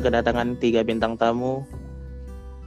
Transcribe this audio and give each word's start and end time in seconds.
kedatangan 0.00 0.56
tiga 0.60 0.84
bintang 0.84 1.16
tamu. 1.16 1.64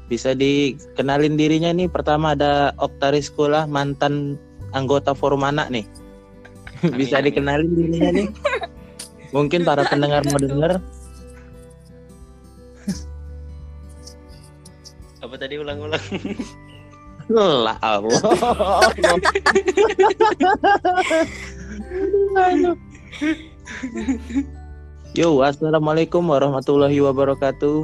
Bisa 0.09 0.33
dikenalin 0.33 1.37
dirinya 1.37 1.69
nih. 1.69 1.85
Pertama 1.89 2.33
ada 2.33 2.73
Oktaris 2.81 3.29
Sekolah, 3.29 3.69
mantan 3.69 4.37
anggota 4.73 5.13
forum 5.13 5.45
anak 5.45 5.69
nih. 5.69 5.85
Bisa 6.97 7.21
amin. 7.21 7.25
dikenalin 7.29 7.71
dirinya 7.75 8.09
nih. 8.15 8.27
Mungkin 9.29 9.61
para 9.61 9.85
pendengar 9.85 10.25
mau 10.25 10.41
denger. 10.41 10.81
Apa 15.21 15.35
tadi 15.37 15.61
ulang-ulang? 15.61 16.01
Lah 17.29 17.77
Allah. 17.77 18.21
Yo, 25.17 25.41
assalamualaikum 25.41 26.21
warahmatullahi 26.21 27.01
wabarakatuh. 27.01 27.81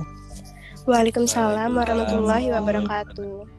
Waalaikumsalam 0.86 1.74
warahmatullahi 1.74 2.54
wabarakatuh. 2.54 3.50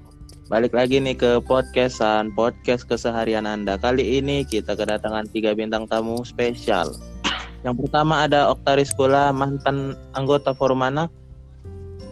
Balik 0.47 0.71
lagi 0.71 1.03
nih 1.03 1.19
ke 1.19 1.43
podcastan, 1.43 2.31
podcast 2.31 2.87
keseharian 2.87 3.43
Anda. 3.43 3.75
Kali 3.75 4.23
ini 4.23 4.47
kita 4.47 4.79
kedatangan 4.79 5.27
tiga 5.35 5.51
bintang 5.59 5.91
tamu 5.91 6.23
spesial. 6.23 6.95
Yang 7.67 7.83
pertama 7.83 8.31
ada 8.31 8.55
Oktaris 8.55 8.95
Sekolah, 8.95 9.35
mantan 9.35 9.99
anggota 10.15 10.55
Forum 10.55 10.87
Anak. 10.87 11.11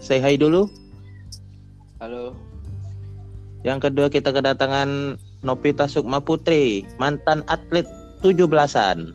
Say 0.03 0.19
hi 0.19 0.34
dulu. 0.34 0.67
Halo. 2.03 2.34
Yang 3.62 3.79
kedua 3.89 4.11
kita 4.11 4.34
kedatangan 4.34 5.15
Novita 5.47 5.87
Sukma 5.87 6.19
Putri, 6.19 6.83
mantan 6.98 7.47
atlet 7.47 7.87
17-an. 8.27 9.15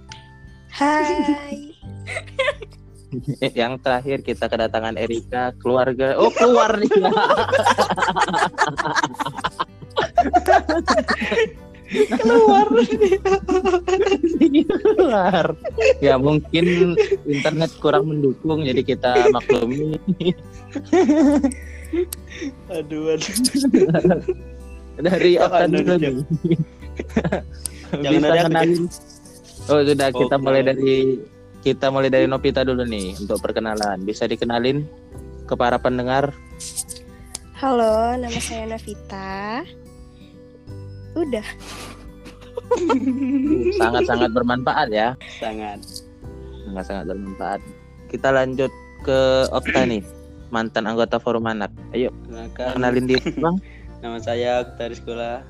Hai. 0.71 1.68
Yang 3.59 3.73
terakhir 3.81 4.21
kita 4.21 4.45
kedatangan 4.45 4.93
Erika, 4.97 5.49
keluarga. 5.57 6.13
Oh, 6.21 6.29
keluar 6.29 6.77
nih. 6.77 6.89
keluar. 12.21 12.69
keluar. 14.69 15.57
Ya 16.05 16.21
mungkin 16.21 16.93
internet 17.25 17.73
kurang 17.81 18.13
mendukung 18.13 18.61
jadi 18.61 18.85
kita 18.85 19.33
maklumi. 19.33 19.97
Aduh, 22.69 23.17
aduh. 23.17 23.33
Dari 25.01 25.31
Aduh, 25.41 25.81
dulu 25.81 25.93
nih. 25.97 26.13
Bisa 28.05 28.37
kenalin. 28.45 28.85
Oh, 29.69 29.81
sudah 29.85 30.09
kita 30.13 30.35
mulai 30.37 30.61
dari 30.65 31.17
kita 31.59 31.91
mulai 31.91 32.07
dari 32.07 32.25
Novita 32.25 32.63
dulu 32.63 32.83
nih 32.87 33.19
untuk 33.19 33.39
perkenalan. 33.43 33.99
Bisa 34.03 34.25
dikenalin 34.25 34.87
ke 35.43 35.53
para 35.55 35.75
pendengar. 35.75 36.31
Halo, 37.59 38.15
nama 38.15 38.39
saya 38.39 38.71
Navita. 38.71 39.67
Udah. 41.19 41.43
Sangat-sangat 43.81 44.31
bermanfaat 44.31 44.87
ya. 44.93 45.17
Sangat. 45.41 45.83
Sangat-sangat 46.63 47.05
bermanfaat. 47.11 47.59
Kita 48.07 48.31
lanjut 48.31 48.71
ke 49.03 49.19
Okta 49.51 49.83
nih, 49.83 50.03
mantan 50.49 50.87
anggota 50.87 51.19
Forum 51.19 51.47
Anak. 51.49 51.71
Ayo, 51.91 52.11
Kenalkan, 52.25 52.73
kenalin 52.75 53.05
diri, 53.07 53.31
Bang. 53.43 53.57
nama 53.99 54.17
saya 54.23 54.63
Oktavi 54.63 54.95
Sekolah. 54.95 55.43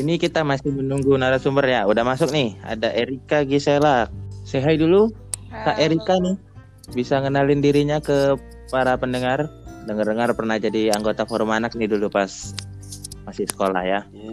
Ini 0.00 0.16
kita 0.16 0.40
masih 0.46 0.72
menunggu 0.72 1.18
narasumber 1.18 1.66
ya. 1.68 1.84
Udah 1.84 2.06
masuk 2.06 2.30
nih. 2.32 2.56
Ada 2.64 2.94
Erika 2.94 3.42
Gisela. 3.44 4.08
Say 4.46 4.62
hi 4.62 4.78
dulu, 4.80 5.10
Kak 5.50 5.76
Erika 5.82 6.14
nih. 6.22 6.38
Bisa 6.94 7.18
ngenalin 7.22 7.60
dirinya 7.60 7.98
ke 7.98 8.38
para 8.70 8.94
pendengar. 8.96 9.50
Dengar-dengar 9.84 10.32
pernah 10.38 10.56
jadi 10.56 10.94
anggota 10.94 11.26
Forum 11.26 11.50
Anak 11.50 11.74
nih 11.74 11.90
dulu 11.90 12.06
pas 12.10 12.54
masih 13.26 13.46
sekolah 13.50 13.82
ya. 13.82 14.00
Ya, 14.10 14.30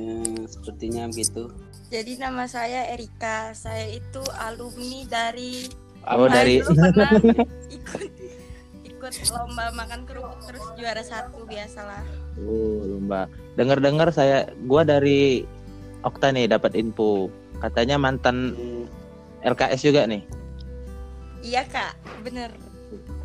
sepertinya 0.47 1.09
begitu. 1.09 1.49
Jadi 1.89 2.19
nama 2.19 2.45
saya 2.45 2.87
Erika. 2.93 3.51
Saya 3.57 3.97
itu 3.97 4.21
alumni 4.37 5.01
dari 5.09 5.67
Oh, 6.07 6.23
dari 6.31 6.63
pernah 6.63 7.11
ikut 7.67 8.01
ikut 8.87 9.13
lomba 9.27 9.75
makan 9.75 10.07
kerupuk 10.07 10.39
terus 10.47 10.63
juara 10.79 11.03
satu 11.03 11.43
biasalah. 11.43 11.99
Oh, 12.39 12.79
lomba. 12.87 13.27
Dengar-dengar 13.59 14.15
saya 14.15 14.47
gua 14.71 14.87
dari 14.87 15.43
Okta 16.07 16.31
nih 16.31 16.47
dapat 16.47 16.79
info. 16.79 17.27
Katanya 17.59 17.99
mantan 17.99 18.55
Hmm, 18.55 18.85
LKS 19.43 19.83
juga 19.83 20.07
nih. 20.07 20.23
Iya 21.45 21.63
kak, 21.69 21.93
bener. 22.25 22.51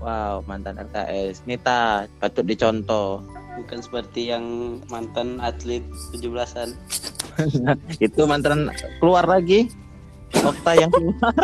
Wow, 0.03 0.43
mantan 0.51 0.77
LKS. 0.79 1.47
Nita, 1.47 2.11
patut 2.19 2.43
dicontoh. 2.43 3.23
bukan 3.53 3.85
seperti 3.85 4.33
yang 4.33 4.81
mantan 4.89 5.37
atlet 5.37 5.85
17-an. 6.17 6.73
Itu 8.07 8.25
mantan 8.25 8.73
keluar 8.97 9.29
lagi. 9.29 9.69
Okta 10.33 10.73
yang 10.73 10.89
keluar. 10.89 11.37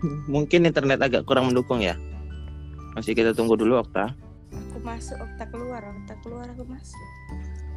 Mungkin 0.32 0.64
internet 0.64 1.04
agak 1.04 1.28
kurang 1.28 1.52
mendukung 1.52 1.84
ya. 1.84 1.92
Masih 2.96 3.12
kita 3.12 3.36
tunggu 3.36 3.54
dulu 3.54 3.84
Okta. 3.84 4.16
Aku 4.72 4.80
masuk, 4.80 5.20
Okta 5.20 5.44
keluar, 5.52 5.84
Okta 5.84 6.16
keluar, 6.24 6.48
aku 6.48 6.64
masuk. 6.64 7.08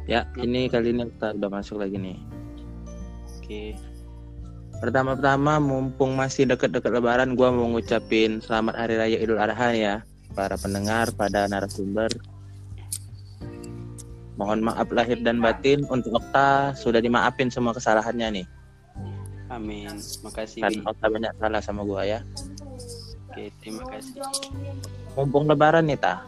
Ya, 0.08 0.24
ini 0.40 0.72
kali 0.72 0.96
ini 0.96 1.04
Okta 1.04 1.36
udah 1.36 1.50
masuk 1.52 1.84
lagi 1.84 2.00
nih. 2.00 2.16
Oke. 3.38 3.76
Pertama-tama 4.82 5.62
mumpung 5.62 6.18
masih 6.18 6.48
deket-deket 6.50 6.90
lebaran 6.90 7.38
gua 7.38 7.54
mau 7.54 7.70
ngucapin 7.70 8.42
selamat 8.42 8.74
hari 8.74 8.94
raya 8.98 9.18
Idul 9.22 9.38
Adha 9.38 9.70
ya 9.74 9.94
para 10.34 10.58
pendengar 10.58 11.14
pada 11.14 11.46
narasumber. 11.46 12.10
Mohon 14.34 14.66
maaf 14.66 14.90
lahir 14.90 15.22
dan 15.22 15.38
batin 15.38 15.86
untuk 15.86 16.18
Okta 16.18 16.74
sudah 16.74 16.98
dimaafin 16.98 17.54
semua 17.54 17.70
kesalahannya 17.70 18.42
nih. 18.42 18.46
Amin. 19.46 19.94
Makasih. 20.26 20.66
Wi. 20.66 20.82
Okta 20.82 21.06
banyak 21.06 21.32
salah 21.38 21.62
sama 21.62 21.86
gua 21.86 22.02
ya. 22.02 22.20
Oke, 23.30 23.54
terima 23.62 23.86
kasih. 23.94 24.18
Mumpung 25.14 25.46
lebaran 25.46 25.86
nih 25.86 25.98
ta. 25.98 26.26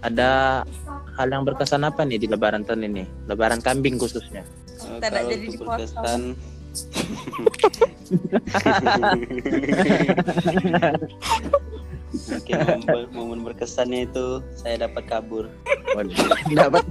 Ada 0.00 0.64
hal 1.20 1.28
yang 1.28 1.44
berkesan 1.44 1.84
apa 1.84 2.08
nih 2.08 2.24
di 2.24 2.26
lebaran 2.28 2.64
tahun 2.64 2.88
ini? 2.88 3.04
Lebaran 3.28 3.60
kambing 3.60 4.00
khususnya. 4.00 4.40
Eh, 4.80 4.96
Tidak 4.96 5.12
kalau 5.12 5.28
jadi 5.28 5.44
untuk 5.52 5.66
berkesan 5.68 6.20
Oke, 12.30 12.52
momen, 12.58 13.06
momen 13.14 13.40
berkesannya 13.46 14.06
itu 14.10 14.42
saya 14.58 14.86
dapat 14.86 15.06
kabur, 15.06 15.46
Dapat. 16.50 16.84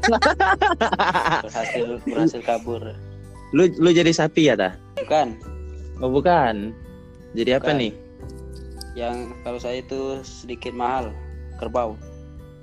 berhasil 1.47 1.85
berhasil 2.07 2.41
kabur. 2.43 2.81
lu 3.55 3.65
lu 3.81 3.89
jadi 3.91 4.11
sapi 4.11 4.51
ya 4.51 4.55
ta? 4.55 4.69
Bukan, 4.99 5.35
Oh 5.99 6.07
bukan. 6.07 6.71
Jadi 7.35 7.51
apa 7.55 7.71
Bukan. 7.71 7.79
nih? 7.79 7.93
yang 8.97 9.31
kalau 9.47 9.61
saya 9.61 9.79
itu 9.79 10.19
sedikit 10.27 10.75
mahal, 10.75 11.13
kerbau. 11.61 11.95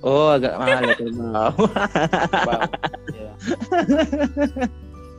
Oh 0.05 0.37
agak 0.37 0.53
mahal 0.61 0.85
ya 0.85 0.95
kerbau. 0.97 1.53
Kerbau. 1.57 2.61
ya. 3.17 3.33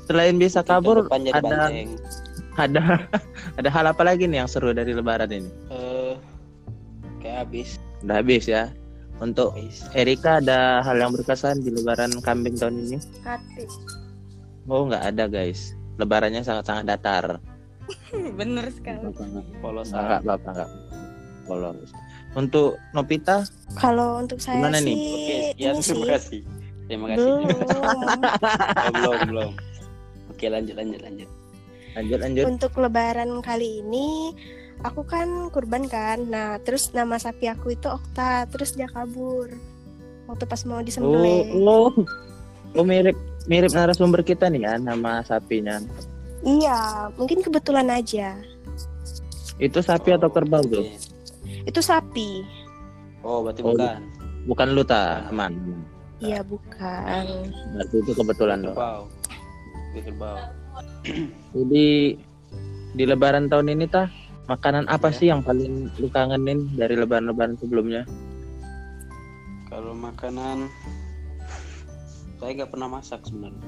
Selain 0.08 0.36
bisa 0.36 0.64
kabur, 0.64 1.06
ada 1.08 1.40
banteng. 1.40 2.00
ada 2.58 2.82
ada 3.60 3.70
hal 3.70 3.86
apa 3.86 4.02
lagi 4.02 4.26
nih 4.26 4.42
yang 4.42 4.50
seru 4.50 4.72
dari 4.72 4.92
lebaran 4.92 5.30
ini? 5.30 5.52
Eh, 5.70 6.16
kayak 7.20 7.46
habis. 7.46 7.76
Udah 8.02 8.16
habis 8.18 8.48
ya. 8.48 8.72
Untuk 9.20 9.52
habis. 9.54 9.84
Erika 9.92 10.40
ada 10.40 10.80
hal 10.82 10.96
yang 10.96 11.12
berkesan 11.12 11.60
di 11.60 11.70
lebaran 11.70 12.16
kambing 12.22 12.56
tahun 12.56 12.88
ini? 12.88 12.98
Kati. 13.22 13.68
Oh 14.66 14.88
nggak 14.88 15.04
ada 15.06 15.28
guys. 15.28 15.76
Lebarannya 15.98 16.42
sangat-sangat 16.42 16.88
datar. 16.88 17.26
bener 18.40 18.68
sekali. 18.70 19.12
Polos 19.60 19.92
Nggak 19.92 20.24
apa-apa 20.24 20.50
nggak. 20.56 20.72
Polos. 21.46 21.90
Untuk 22.36 22.76
Novita, 22.92 23.42
Kalau 23.74 24.22
untuk 24.22 24.38
saya 24.38 24.62
Gimana 24.62 24.78
nih? 24.78 24.94
sih 24.94 24.98
Oke, 25.10 25.36
sekian 25.50 25.74
ini 25.74 25.82
sih 25.82 25.90
terima 25.90 26.08
kasih. 26.14 26.42
Terima 26.88 27.06
kasih. 27.10 27.26
belum. 27.26 27.50
Oh, 27.58 28.92
belum, 28.94 29.20
belum. 29.26 29.52
Oke, 30.38 30.54
lanjut 30.54 30.78
lanjut 30.78 31.02
lanjut. 31.02 31.30
lanjut 31.98 32.20
lanjut. 32.22 32.46
untuk 32.46 32.78
lebaran 32.78 33.42
kali 33.42 33.82
ini 33.82 34.30
aku 34.86 35.02
kan 35.02 35.50
kurban 35.50 35.90
kan. 35.90 36.30
Nah, 36.30 36.62
terus 36.62 36.94
nama 36.94 37.18
sapi 37.18 37.50
aku 37.50 37.74
itu 37.74 37.90
Okta, 37.90 38.46
terus 38.54 38.78
dia 38.78 38.86
kabur. 38.86 39.50
Waktu 40.30 40.46
pas 40.46 40.62
mau 40.70 40.78
Oh, 40.78 40.86
disembelih. 40.86 41.58
oh, 41.58 41.90
oh 42.78 42.86
mirip 42.86 43.18
mirip 43.50 43.74
narasumber 43.74 44.22
kita 44.22 44.46
nih 44.46 44.62
ya 44.62 44.74
nama 44.78 45.26
sapinya. 45.26 45.82
Iya, 46.46 47.10
mungkin 47.18 47.42
kebetulan 47.42 47.90
aja. 47.90 48.38
Itu 49.58 49.82
sapi 49.82 50.14
atau 50.14 50.30
kerbau 50.30 50.62
tuh? 50.62 50.86
Itu 51.66 51.82
sapi. 51.82 52.46
Oh, 53.26 53.42
berarti 53.42 53.66
Oh, 53.66 53.74
bukan. 53.74 54.00
Bukan 54.46 54.68
lu 54.78 54.86
ta, 54.86 55.26
aman. 55.34 55.58
Iya, 56.22 56.46
bukan. 56.46 57.26
Berarti 57.74 57.96
itu 58.06 58.12
kebetulan 58.14 58.62
doang. 58.62 59.10
Oke, 59.98 60.14
Kerbau. 60.14 60.38
Jadi 61.58 62.14
di 62.94 63.04
lebaran 63.10 63.50
tahun 63.50 63.74
ini 63.74 63.90
tah 63.90 64.06
Makanan 64.48 64.88
apa 64.88 65.12
Ya. 65.12 65.16
sih 65.18 65.28
yang 65.28 65.42
paling 65.44 65.92
lu 66.00 66.08
kangenin 66.08 66.72
dari 66.78 66.96
lebaran-lebaran 66.96 67.60
sebelumnya? 67.60 68.08
Kalau 69.68 69.92
makanan 69.92 70.72
saya 72.40 72.52
nggak 72.56 72.72
pernah 72.72 72.88
masak 72.88 73.26
sebenarnya. 73.28 73.68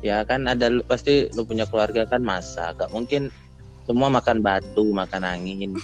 Ya 0.00 0.24
kan 0.24 0.48
ada 0.48 0.80
pasti 0.88 1.28
lu 1.36 1.44
punya 1.44 1.68
keluarga 1.68 2.08
kan 2.08 2.24
masak. 2.24 2.80
Gak 2.80 2.88
mungkin 2.88 3.28
semua 3.84 4.08
makan 4.08 4.40
batu, 4.40 4.94
makan 4.96 5.26
angin. 5.28 5.76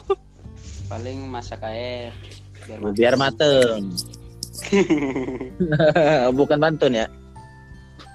Paling 0.90 1.30
masak 1.30 1.62
air 1.62 2.10
biar 2.66 2.82
mateng. 2.82 2.96
Biar 2.98 3.14
mateng. 3.14 3.80
Bukan 6.40 6.58
pantun 6.58 6.98
ya. 6.98 7.06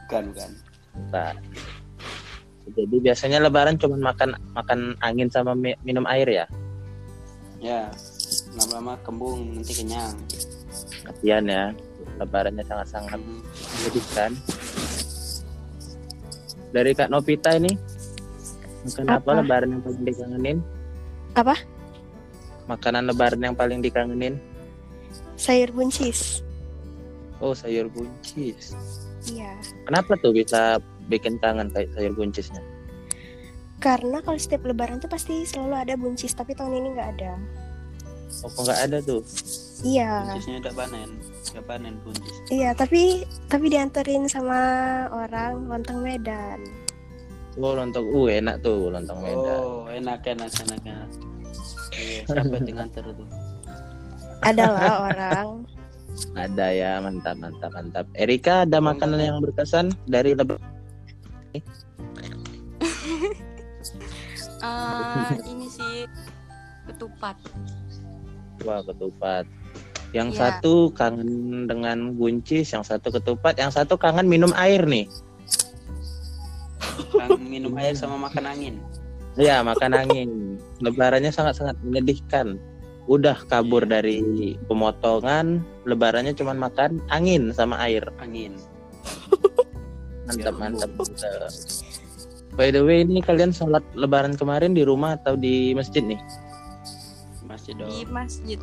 Bukan, 0.05 0.23
bukan. 0.31 0.51
Nah, 1.11 1.33
jadi 2.71 2.95
biasanya 3.01 3.41
lebaran 3.41 3.75
cuma 3.75 3.97
makan 3.99 4.37
makan 4.53 4.79
angin 4.99 5.27
sama 5.27 5.53
mi- 5.53 5.77
minum 5.81 6.05
air 6.05 6.25
ya. 6.27 6.45
Ya, 7.57 7.89
lama-lama 8.53 8.93
kembung 9.01 9.49
nanti 9.51 9.73
kenyang. 9.73 10.13
Kasihan 11.03 11.45
ya. 11.45 11.63
Lebarannya 12.15 12.61
sangat-sangat 12.61 13.17
Hmm. 13.17 13.41
menyedihkan. 13.41 14.31
Dari 16.69 16.91
Kak 16.93 17.09
Novita 17.09 17.55
ini 17.55 17.73
makan 18.85 19.05
apa, 19.09 19.17
Apa? 19.25 19.39
lebaran 19.41 19.69
yang 19.71 19.81
paling 19.81 20.03
dikangenin? 20.03 20.57
Apa? 21.33 21.55
Makanan 22.65 23.09
lebaran 23.09 23.41
yang 23.41 23.55
paling 23.55 23.79
dikangenin? 23.81 24.37
Sayur 25.35 25.71
buncis. 25.71 26.45
Oh, 27.39 27.51
sayur 27.51 27.89
buncis. 27.89 28.71
Kenapa 29.85 30.17
tuh 30.17 30.33
bisa 30.33 30.81
bikin 31.07 31.37
kangen 31.37 31.69
kayak 31.69 31.93
sayur 31.93 32.13
buncisnya? 32.17 32.61
Karena 33.77 34.17
kalau 34.25 34.39
setiap 34.39 34.65
lebaran 34.65 34.97
tuh 34.97 35.11
pasti 35.11 35.45
selalu 35.45 35.75
ada 35.77 35.93
buncis, 35.93 36.33
tapi 36.33 36.57
tahun 36.57 36.81
ini 36.81 36.87
nggak 36.97 37.09
ada. 37.19 37.37
Oh, 38.41 38.49
kok 38.49 38.65
nggak 38.65 38.81
ada 38.89 38.97
tuh? 39.05 39.21
Iya. 39.85 40.25
Buncisnya 40.25 40.57
udah 40.65 40.73
panen, 40.73 41.09
udah 41.53 41.63
panen 41.69 41.93
buncis. 42.01 42.35
Iya, 42.49 42.73
tapi 42.73 43.21
tapi 43.45 43.65
dianterin 43.69 44.25
sama 44.25 44.57
orang 45.13 45.69
lontong 45.69 46.01
Medan. 46.01 46.59
Oh, 47.61 47.77
lontong. 47.77 48.09
Uh, 48.09 48.27
enak 48.27 48.65
tuh 48.65 48.89
lontong 48.89 49.21
Medan. 49.21 49.59
Oh, 49.61 49.85
enak 49.85 50.25
enak 50.25 50.49
enak 50.49 50.81
enak. 50.81 51.09
Iya, 51.95 52.21
siapa 52.25 52.55
yang 52.57 52.75
nganter 52.81 53.05
tuh? 53.05 53.27
Adalah 54.41 55.13
orang. 55.13 55.74
Ada 56.35 56.67
ya, 56.71 56.91
mantap, 57.03 57.35
mantap, 57.39 57.71
mantap. 57.75 58.05
Erika, 58.15 58.63
ada 58.63 58.79
makanan 58.79 59.19
yang 59.19 59.37
berkesan 59.43 59.91
dari 60.07 60.35
lebaran? 60.35 60.63
Eh, 64.65 65.29
ini 65.45 65.69
sih 65.69 66.09
ketupat. 66.89 67.37
Wah, 68.65 68.81
ketupat. 68.81 69.45
Yang 70.09 70.29
Iya. 70.33 70.39
satu 70.41 70.89
kangen 70.89 71.29
dengan 71.69 72.17
buncis, 72.17 72.73
yang 72.73 72.81
satu 72.81 73.13
ketupat, 73.13 73.61
yang 73.61 73.69
satu 73.69 73.93
kangen 73.93 74.25
minum 74.25 74.49
air 74.57 74.81
nih. 74.89 75.05
Kang 77.13 77.37
minum 77.45 77.77
air 77.77 77.93
sama 77.93 78.17
makan 78.17 78.45
angin. 78.47 78.75
Ya, 79.35 79.59
makan 79.61 79.91
angin. 79.91 80.57
Lebarannya 80.79 81.29
sangat-sangat 81.29 81.75
menyedihkan. 81.83 82.55
Udah 83.05 83.37
kabur 83.45 83.85
Iya. 83.85 84.01
dari 84.01 84.17
pemotongan, 84.65 85.61
lebarannya 85.85 86.33
cuma 86.33 86.51
makan 86.51 86.97
angin 87.07 87.53
sama 87.53 87.77
air. 87.79 88.01
Angin. 88.17 88.57
Mantap, 90.25 90.53
Ya. 90.53 90.59
mantap. 90.59 90.89
mantap. 90.89 91.51
By 92.55 92.71
the 92.71 92.81
way, 92.81 93.03
ini 93.03 93.21
kalian 93.21 93.51
sholat 93.51 93.83
lebaran 93.93 94.33
kemarin 94.33 94.73
di 94.73 94.81
rumah 94.81 95.19
atau 95.19 95.35
di 95.35 95.75
masjid 95.75 96.01
nih? 96.01 96.17
Masih 97.45 97.75
Di 97.75 97.83
dong. 97.83 98.09
masjid. 98.09 98.59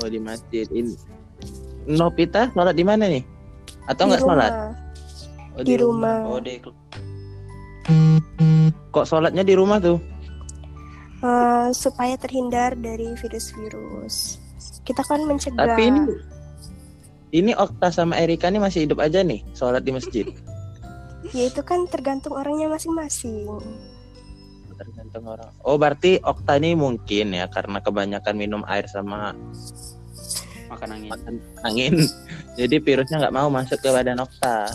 Oh, 0.00 0.08
di 0.08 0.18
masjid. 0.18 0.66
Ini 0.66 0.96
Novita 1.84 2.50
sholat 2.50 2.74
di 2.74 2.82
mana 2.82 3.06
nih? 3.06 3.22
Atau 3.86 4.06
di 4.06 4.08
nggak 4.10 4.22
sholat? 4.22 4.52
rumah. 4.52 4.70
Oh, 5.52 5.62
Di 5.62 5.74
rumah. 5.76 6.16
Oh, 6.24 6.40
di 6.40 6.54
Kok 8.88 9.06
sholatnya 9.06 9.44
di 9.44 9.54
rumah 9.54 9.78
tuh? 9.78 9.98
Eh, 11.22 11.68
supaya 11.70 12.18
terhindar 12.18 12.74
dari 12.74 13.14
virus-virus. 13.14 14.42
Kita 14.82 15.06
kan 15.06 15.22
mencegah. 15.22 15.54
Tapi 15.54 15.82
ini 15.86 16.00
ini 17.32 17.52
Okta 17.54 17.94
sama 17.94 18.18
Erika 18.18 18.50
nih 18.50 18.58
masih 18.58 18.84
hidup 18.84 18.98
aja 18.98 19.22
nih 19.22 19.46
sholat 19.54 19.86
di 19.86 19.94
masjid. 19.94 20.26
Ya 21.32 21.48
itu 21.48 21.62
kan 21.62 21.86
tergantung 21.88 22.34
orangnya 22.34 22.66
masing-masing. 22.68 23.46
Tergantung 24.74 25.24
orang. 25.30 25.48
Oh 25.62 25.78
berarti 25.78 26.18
Okta 26.18 26.58
ini 26.58 26.74
mungkin 26.74 27.32
ya 27.32 27.46
karena 27.46 27.78
kebanyakan 27.78 28.34
minum 28.36 28.60
air 28.66 28.84
sama 28.90 29.30
makan 30.66 30.88
angin. 30.92 31.08
makan 31.08 31.34
angin. 31.62 31.94
Jadi 32.58 32.82
virusnya 32.82 33.22
nggak 33.22 33.36
mau 33.38 33.48
masuk 33.48 33.78
ke 33.80 33.88
badan 33.88 34.18
Okta. 34.20 34.74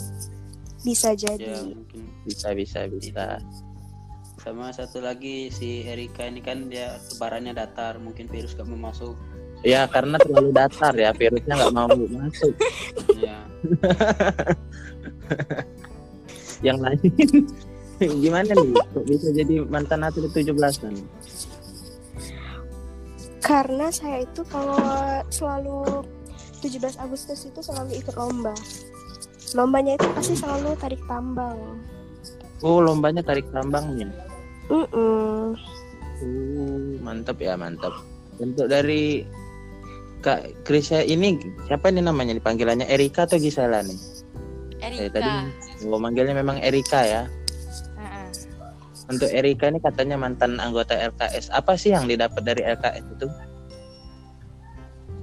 Bisa 0.82 1.12
Ya, 1.14 1.36
jadi. 1.36 1.76
mungkin. 1.76 2.02
Bisa 2.24 2.56
bisa 2.56 2.88
bisa. 2.88 3.44
Sama 4.48 4.72
satu 4.72 5.04
lagi 5.04 5.52
si 5.52 5.84
Erika 5.84 6.24
ini 6.24 6.40
kan 6.40 6.72
dia 6.72 6.96
lebarannya 7.12 7.52
datar, 7.52 8.00
mungkin 8.00 8.32
virus 8.32 8.56
gak 8.56 8.64
mau 8.64 8.80
masuk. 8.80 9.20
Ya 9.60 9.84
karena 9.92 10.16
terlalu 10.24 10.56
datar 10.56 10.96
ya 10.96 11.12
virusnya 11.12 11.52
nggak 11.52 11.76
mau 11.76 11.92
masuk. 11.92 12.56
Ya, 13.20 13.44
Yang 16.72 16.80
lain 16.80 17.12
gimana 18.24 18.52
nih? 18.56 18.72
Kok 18.72 19.04
bisa 19.04 19.36
jadi 19.36 19.68
mantan 19.68 20.08
atlet 20.08 20.32
17-an? 20.32 20.96
Karena 23.44 23.92
saya 23.92 24.24
itu 24.24 24.48
kalau 24.48 24.80
selalu 25.28 26.08
17 26.64 27.04
Agustus 27.04 27.52
itu 27.52 27.60
selalu 27.60 28.00
ikut 28.00 28.16
lomba. 28.16 28.56
Lombanya 29.52 30.00
itu 30.00 30.08
pasti 30.16 30.40
selalu 30.40 30.72
tarik 30.80 31.04
tambang. 31.04 31.84
Oh 32.64 32.80
lombanya 32.80 33.20
tarik 33.28 33.44
tambangnya. 33.52 34.27
Mm-mm. 34.68 35.56
Uh, 36.18 36.98
mantap 37.00 37.38
ya 37.40 37.56
mantap. 37.56 37.94
Untuk 38.38 38.68
dari 38.70 39.24
Kak 40.22 40.66
Krisya 40.66 41.06
ini 41.06 41.38
siapa 41.70 41.94
nih 41.94 42.04
namanya 42.04 42.34
nih 42.34 42.44
panggilannya 42.44 42.88
Erika 42.90 43.30
atau 43.30 43.38
Gisela 43.38 43.86
nih? 43.86 44.00
Eh, 44.82 45.10
Erika. 45.10 45.22
tadi 45.22 45.32
oh, 45.88 46.02
manggilnya 46.02 46.36
memang 46.36 46.58
Erika 46.60 47.06
ya. 47.06 47.24
Heeh. 47.98 48.28
Untuk 49.08 49.30
Erika 49.30 49.70
ini 49.70 49.80
katanya 49.80 50.18
mantan 50.18 50.58
anggota 50.58 50.98
LKS. 50.98 51.54
Apa 51.54 51.78
sih 51.78 51.94
yang 51.94 52.10
didapat 52.10 52.42
dari 52.44 52.66
LKS 52.66 53.06
itu? 53.14 53.28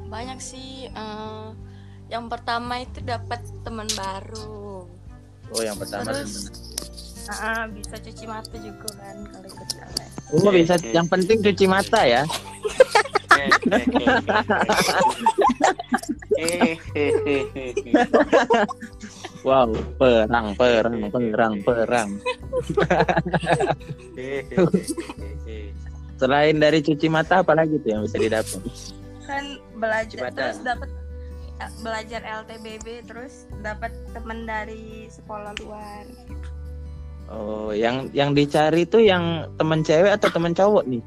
Banyak 0.09 0.39
sih. 0.39 0.89
eh, 0.89 1.47
yang 2.09 2.31
pertama 2.31 2.81
itu 2.85 3.03
dapat 3.03 3.43
teman 3.67 3.91
baru. 3.99 4.87
Oh 5.51 5.63
yang 5.63 5.77
pertama. 5.77 6.13
Terus 6.15 6.49
ah, 7.33 7.65
bisa 7.71 7.97
cuci 8.01 8.25
mata 8.29 8.57
juga 8.59 8.89
kan 9.01 9.17
kalau 9.33 9.49
ikut 9.49 9.69
LS. 9.79 10.13
Oh 10.35 10.51
bisa. 10.53 10.75
Yang 10.81 11.07
penting 11.09 11.39
cuci 11.43 11.65
mata 11.69 12.01
ya. 12.05 12.23
Wow 19.45 19.77
perang 20.01 20.57
perang 20.57 21.13
perang 21.13 21.55
perang. 21.61 22.11
Selain 26.17 26.57
dari 26.57 26.81
cuci 26.81 27.07
mata 27.13 27.45
apalagi 27.45 27.77
tuh 27.85 27.91
yang 27.93 28.03
bisa 28.09 28.17
didapat? 28.17 28.61
Kan 29.29 29.45
belajar 29.77 30.33
terus 30.33 30.59
dapat 30.65 30.89
eh, 31.61 31.71
belajar 31.85 32.21
LTBB 32.25 32.87
terus 33.05 33.45
dapat 33.61 33.93
teman 34.17 34.49
dari 34.49 35.13
sekolah 35.13 35.53
luar. 35.61 36.09
Oh 37.35 37.75
yang 37.75 38.07
yang 38.15 38.31
dicari 38.31 38.87
tuh 38.87 39.03
yang 39.03 39.51
teman 39.59 39.83
cewek 39.83 40.15
atau 40.15 40.31
teman 40.31 40.55
cowok 40.55 40.87
nih? 40.87 41.03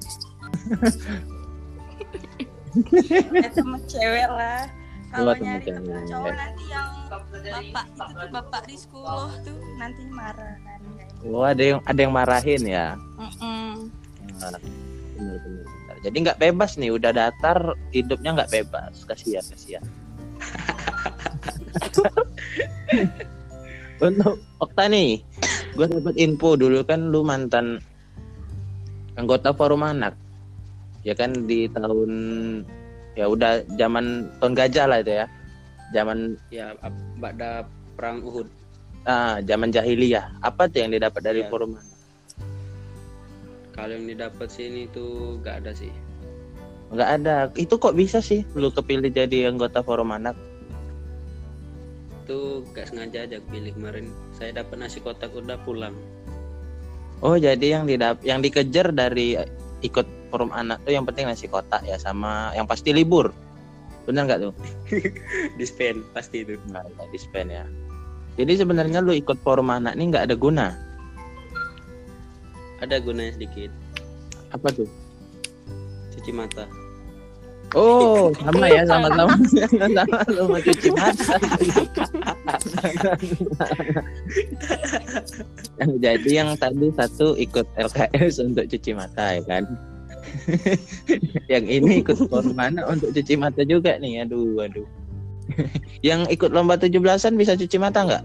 eh, 3.40 3.52
teman 3.56 3.80
cewek 3.88 4.28
lah. 4.28 4.68
Kalau 5.08 5.32
nyari 5.40 5.72
teman 5.72 6.04
cowok 6.04 6.36
nanti 6.36 6.64
yang 6.68 6.92
bapak 7.08 8.12
itu 8.12 8.28
bapak 8.28 8.68
di 8.68 8.76
sekolah 8.76 9.32
tuh 9.48 9.56
nanti 9.80 10.04
marah 10.12 10.60
kan. 10.68 10.84
Oh 11.24 11.48
ada 11.48 11.64
yang 11.64 11.80
ada 11.88 12.00
yang 12.04 12.12
marahin 12.12 12.60
ya. 12.68 13.00
Ah. 13.40 13.80
Jadi 16.06 16.18
nggak 16.24 16.40
bebas 16.40 16.78
nih, 16.78 16.94
udah 16.94 17.10
datar 17.10 17.74
hidupnya 17.90 18.38
nggak 18.38 18.54
bebas. 18.54 19.02
Kasihan, 19.08 19.42
kasihan. 19.48 19.82
Untuk 23.98 24.38
Okta 24.62 24.86
nih, 24.86 25.26
gue 25.78 25.86
dapat 25.86 26.16
info 26.18 26.58
dulu 26.58 26.82
kan 26.82 27.14
lu 27.14 27.22
mantan 27.22 27.78
anggota 29.14 29.54
forum 29.54 29.86
anak, 29.86 30.18
ya 31.06 31.14
kan 31.14 31.46
di 31.46 31.70
tahun 31.70 32.12
ya 33.14 33.30
udah 33.30 33.62
zaman 33.78 34.26
tahun 34.42 34.54
gajah 34.58 34.86
lah 34.90 34.98
itu 35.02 35.14
ya, 35.22 35.26
zaman 35.94 36.38
ya, 36.50 36.74
pada 37.22 37.66
perang 37.98 38.22
Uhud. 38.22 38.46
ah 39.06 39.38
zaman 39.42 39.70
jahiliyah. 39.72 40.38
Apa 40.42 40.68
tuh 40.68 40.84
yang 40.86 40.92
didapat 40.94 41.22
dari 41.24 41.42
Ya. 41.42 41.50
forum 41.50 41.78
anak? 41.78 41.98
Kalau 43.74 43.94
yang 43.94 44.10
didapat 44.10 44.50
sini 44.50 44.90
tuh 44.90 45.38
gak 45.46 45.62
ada 45.62 45.72
sih. 45.78 45.94
Nggak 46.90 47.10
ada. 47.22 47.36
Itu 47.54 47.78
kok 47.78 47.94
bisa 47.94 48.20
sih 48.20 48.42
lu 48.58 48.74
kepilih 48.74 49.14
jadi 49.14 49.48
anggota 49.54 49.80
forum 49.86 50.10
anak? 50.12 50.34
Itu 52.28 52.68
gak 52.76 52.92
sengaja 52.92 53.24
aja 53.24 53.40
pilih 53.48 53.72
kemarin. 53.72 54.12
Saya 54.36 54.60
dapat 54.60 54.84
nasi 54.84 55.00
kotak 55.00 55.32
udah 55.32 55.56
pulang. 55.64 55.96
Oh, 57.24 57.40
jadi 57.40 57.80
yang 57.80 57.88
didap 57.88 58.20
yang 58.20 58.44
dikejar 58.44 58.92
dari 58.92 59.40
ikut 59.80 60.04
forum 60.28 60.52
anak 60.52 60.84
tuh 60.84 60.92
yang 60.92 61.08
penting 61.08 61.24
nasi 61.24 61.48
kotak 61.48 61.88
ya 61.88 61.96
sama 61.96 62.52
yang 62.52 62.68
pasti 62.68 62.92
libur. 62.92 63.32
Benar 64.04 64.28
nggak 64.28 64.40
tuh? 64.44 64.54
Dispen 65.60 66.04
pasti 66.12 66.44
itu. 66.44 66.60
Nggak 66.68 66.84
ada 66.84 67.04
dispen 67.16 67.48
ya. 67.48 67.64
Jadi 68.36 68.60
sebenarnya 68.60 69.00
lu 69.00 69.16
ikut 69.16 69.40
forum 69.40 69.72
anak 69.72 69.96
ini 69.96 70.12
nggak 70.12 70.28
ada 70.28 70.36
guna. 70.36 70.76
Ada 72.84 73.00
gunanya 73.00 73.40
sedikit. 73.40 73.72
Apa 74.52 74.68
tuh? 74.76 74.92
Cuci 76.12 76.36
mata. 76.36 76.68
Oh, 77.78 78.34
sama 78.42 78.66
ya 78.74 78.82
sama-sama 78.90 79.38
sama 79.94 80.18
lu 80.34 80.50
mau 80.50 80.58
cuci 80.58 80.90
mata. 80.98 81.38
yang 85.78 85.94
jadi 86.10 86.30
yang 86.42 86.50
tadi 86.58 86.90
satu 86.98 87.38
ikut 87.38 87.70
LKS 87.78 88.42
untuk 88.42 88.66
cuci 88.66 88.92
mata 88.98 89.38
ya 89.38 89.42
kan. 89.46 89.64
yang 91.54 91.70
ini 91.70 92.02
ikut 92.02 92.18
mana 92.58 92.82
untuk 92.90 93.14
cuci 93.14 93.38
mata 93.38 93.62
juga 93.62 94.02
nih. 94.02 94.26
Aduh, 94.26 94.58
aduh. 94.66 94.88
yang 96.02 96.26
ikut 96.34 96.50
lomba 96.50 96.76
17-an 96.82 97.38
bisa 97.38 97.54
cuci 97.54 97.78
mata 97.78 98.04
nggak? 98.04 98.24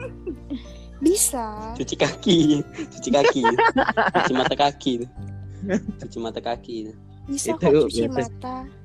Bisa. 1.04 1.76
Cuci 1.76 1.94
kaki. 2.00 2.40
Cuci 2.88 3.08
kaki. 3.12 3.42
Cuci 4.16 4.32
mata 4.32 4.54
kaki. 4.56 4.94
Cuci 6.00 6.18
mata 6.18 6.40
kaki. 6.40 6.88
Bisa 7.28 7.52
Itu 7.54 7.60
kok 7.60 7.72
cuci 7.86 8.00
biasa. 8.08 8.16
mata. 8.32 8.81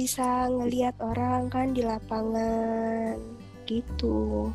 Bisa 0.00 0.48
ngelihat 0.48 0.96
orang 1.04 1.52
kan 1.52 1.76
di 1.76 1.84
lapangan 1.84 3.20
gitu. 3.68 4.48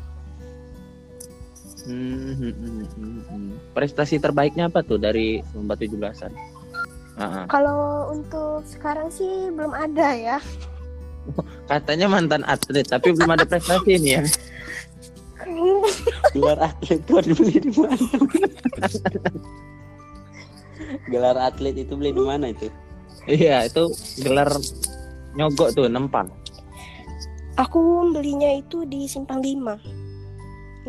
Hmm, 1.86 2.34
hmm, 2.34 2.82
hmm. 2.90 3.50
Prestasi 3.70 4.18
terbaiknya 4.18 4.66
apa 4.66 4.82
tuh 4.82 4.98
dari 4.98 5.38
lomba 5.54 5.78
17-an? 5.78 6.34
Ah, 7.14 7.22
ah. 7.22 7.44
Kalau 7.46 8.10
untuk 8.10 8.66
sekarang 8.66 9.06
sih 9.06 9.54
belum 9.54 9.70
ada 9.70 10.18
ya. 10.18 10.38
Katanya 11.70 12.10
mantan 12.10 12.42
atlet, 12.42 12.82
tapi 12.82 13.14
belum 13.14 13.38
ada 13.38 13.46
prestasi 13.46 14.02
nih 14.02 14.12
ya. 14.18 14.22
Gelar 16.34 16.58
atlet 16.58 17.06
itu 17.06 17.14
dibeli 17.22 17.56
di 17.62 17.70
mana? 17.70 18.18
Gelar 21.06 21.38
atlet 21.38 21.86
itu 21.86 21.94
beli 21.94 22.10
di 22.10 22.24
mana 22.26 22.50
itu? 22.50 22.66
Iya, 23.30 23.66
itu 23.70 23.90
gelar 24.22 24.50
nyogok 25.36 25.72
tuh, 25.76 25.86
nempang. 25.88 26.28
Aku 27.56 28.12
belinya 28.12 28.52
itu 28.52 28.84
di 28.84 29.08
Simpang 29.08 29.40
5. 29.40 29.80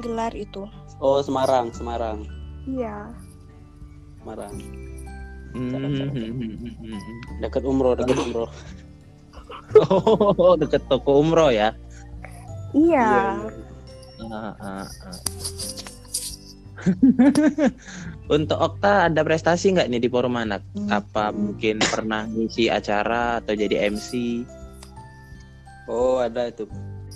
Gelar 0.04 0.36
itu. 0.36 0.68
Oh 1.00 1.22
Semarang, 1.22 1.72
Semarang, 1.72 2.25
Iya. 2.68 3.08
Semarang. 4.20 4.54
Hmm, 5.56 5.72
hmm, 5.72 6.12
hmm, 6.12 6.75
hmm. 6.84 7.00
Dekat 7.39 7.63
umroh, 7.63 7.96
dekat 7.96 8.20
umroh. 8.27 8.50
Oh, 10.38 10.56
deket 10.60 10.84
toko 10.92 11.24
umroh 11.24 11.51
ya. 11.51 11.72
Iya. 12.75 13.39
Ah, 14.27 14.54
ah, 14.60 14.84
ah. 14.84 14.88
Untuk 18.27 18.60
Okta 18.60 19.07
ada 19.07 19.24
prestasi 19.24 19.72
nggak 19.72 19.88
nih 19.88 20.01
di 20.03 20.10
forum 20.12 20.36
anak? 20.36 20.60
Apa 20.91 21.31
mungkin 21.31 21.79
pernah 21.79 22.27
ngisi 22.27 22.67
acara 22.67 23.39
atau 23.39 23.55
jadi 23.55 23.88
MC? 23.88 24.43
Oh 25.88 26.19
ada 26.19 26.51
itu. 26.51 26.67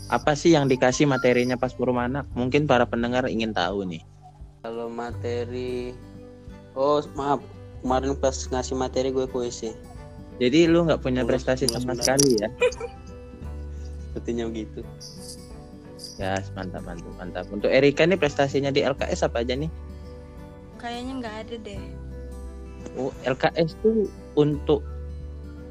Apa 0.08 0.40
sih 0.40 0.56
yang 0.56 0.72
dikasih 0.72 1.04
materinya 1.12 1.60
pas 1.60 1.76
forum 1.76 2.00
anak? 2.00 2.24
Mungkin 2.32 2.64
para 2.64 2.88
pendengar 2.88 3.28
ingin 3.28 3.52
tahu 3.52 3.84
nih. 3.84 4.00
Kalau 4.64 4.88
materi, 4.88 5.92
oh 6.80 7.04
maaf 7.20 7.44
kemarin 7.84 8.16
pas 8.16 8.36
ngasih 8.48 8.76
materi 8.80 9.12
gue 9.12 9.28
kuisi. 9.28 9.76
Jadi 10.40 10.72
lu 10.72 10.88
nggak 10.88 11.04
punya 11.04 11.28
Bolos- 11.28 11.44
prestasi 11.44 11.68
bolos 11.68 11.84
sama 11.84 11.94
sekali 12.00 12.40
ya? 12.40 12.48
Sepertinya 14.12 14.48
begitu. 14.48 14.80
Ya, 16.20 16.40
mantap, 16.56 16.88
mantap, 16.88 17.14
mantap. 17.20 17.46
Untuk 17.52 17.68
Erika 17.68 18.08
nih 18.08 18.16
prestasinya 18.16 18.72
di 18.72 18.80
LKS 18.84 19.28
apa 19.28 19.44
aja 19.44 19.60
nih? 19.60 19.68
Kayaknya 20.82 21.14
nggak 21.22 21.36
ada 21.46 21.56
deh. 21.62 21.84
Oh, 22.98 23.14
LKS 23.24 23.78
tuh 23.86 24.10
untuk 24.34 24.82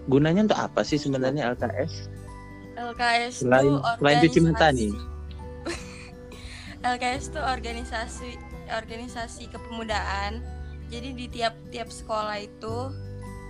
gunanya 0.06 0.46
untuk 0.46 0.60
apa 0.62 0.86
sih 0.86 0.96
sebenarnya 0.96 1.50
LKS? 1.52 2.06
LKS 2.78 3.44
Selain- 3.44 3.66
tuh 3.66 3.82
selain 3.98 4.18
cuci 4.22 4.38
mata 4.46 4.66
nih. 4.70 4.92
LKS 6.94 7.24
tuh 7.34 7.42
organisasi 7.42 8.38
organisasi 8.70 9.50
kepemudaan. 9.50 10.40
Jadi 10.90 11.14
di 11.14 11.26
tiap-tiap 11.26 11.90
sekolah 11.90 12.38
itu 12.38 12.94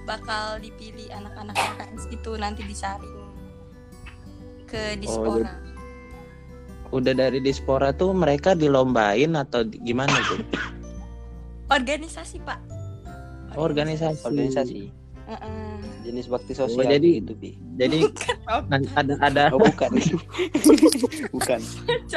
bakal 0.09 0.59
dipilih 0.65 1.13
anak-anak 1.13 1.55
LKS 1.55 2.09
itu 2.09 2.31
nanti 2.41 2.65
disaring 2.65 3.21
ke 4.65 4.97
dispora. 4.97 5.61
Udah 6.91 7.15
dari 7.15 7.39
Dispora 7.39 7.95
tuh 7.95 8.11
mereka 8.11 8.59
dilombain 8.59 9.39
atau 9.39 9.63
gimana 9.63 10.11
tuh? 10.27 10.43
Organisasi, 11.71 12.43
Pak. 12.43 12.59
Organisasi. 13.55 14.23
Organisasi. 14.27 14.81
Heeh. 15.31 15.75
Jenis 16.03 16.27
bakti 16.27 16.53
sosial 16.53 16.83
Oh, 16.83 16.91
jadi- 16.91 17.23
gitu 17.23 17.35
Pi. 17.39 17.55
Jadi 17.79 18.03
ada 18.99 19.15
ada 19.23 19.43
Oh 19.55 19.63
bukan. 19.63 19.91
bukan. 21.35 21.61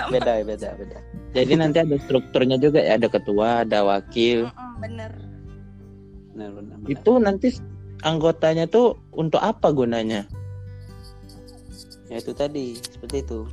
Beda 0.10 0.41
beda 0.41 0.69
beda. 0.74 0.98
jadi 1.31 1.53
nanti 1.55 1.77
ada 1.79 1.98
strukturnya 2.00 2.57
juga 2.57 2.77
ya, 2.77 2.98
ada 2.98 3.05
ketua, 3.07 3.62
ada 3.62 3.81
wakil. 3.83 4.50
Mm-mm, 4.50 4.72
bener. 4.81 5.12
Benar 6.33 6.50
benar. 6.51 6.75
benar. 6.79 6.89
Itu 6.89 7.12
nanti 7.17 7.48
anggotanya 8.01 8.65
tuh 8.65 8.98
untuk 9.12 9.39
apa 9.39 9.69
gunanya? 9.69 10.25
Ya 12.10 12.17
itu 12.17 12.33
tadi 12.33 12.77
seperti 12.77 13.22
itu. 13.22 13.45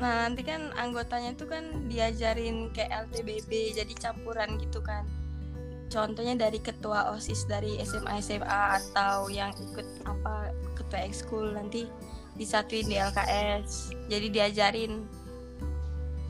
Nah, 0.00 0.24
nanti 0.24 0.40
kan 0.40 0.72
anggotanya 0.74 1.36
itu 1.36 1.44
kan 1.44 1.60
diajarin 1.88 2.72
kayak 2.72 3.08
LTBB, 3.08 3.76
jadi 3.76 3.92
campuran 4.00 4.56
gitu 4.56 4.80
kan. 4.80 5.04
Contohnya 5.90 6.38
dari 6.38 6.62
ketua 6.62 7.10
OSIS 7.10 7.50
dari 7.50 7.82
SMA 7.82 8.22
SMA 8.22 8.62
atau 8.78 9.26
yang 9.26 9.50
ikut 9.58 10.06
apa 10.06 10.54
ketua 10.78 11.02
ekskul 11.02 11.50
nanti 11.50 11.90
disatuin 12.38 12.86
di 12.86 12.96
LKS. 12.96 13.90
Jadi 14.06 14.26
diajarin 14.30 15.02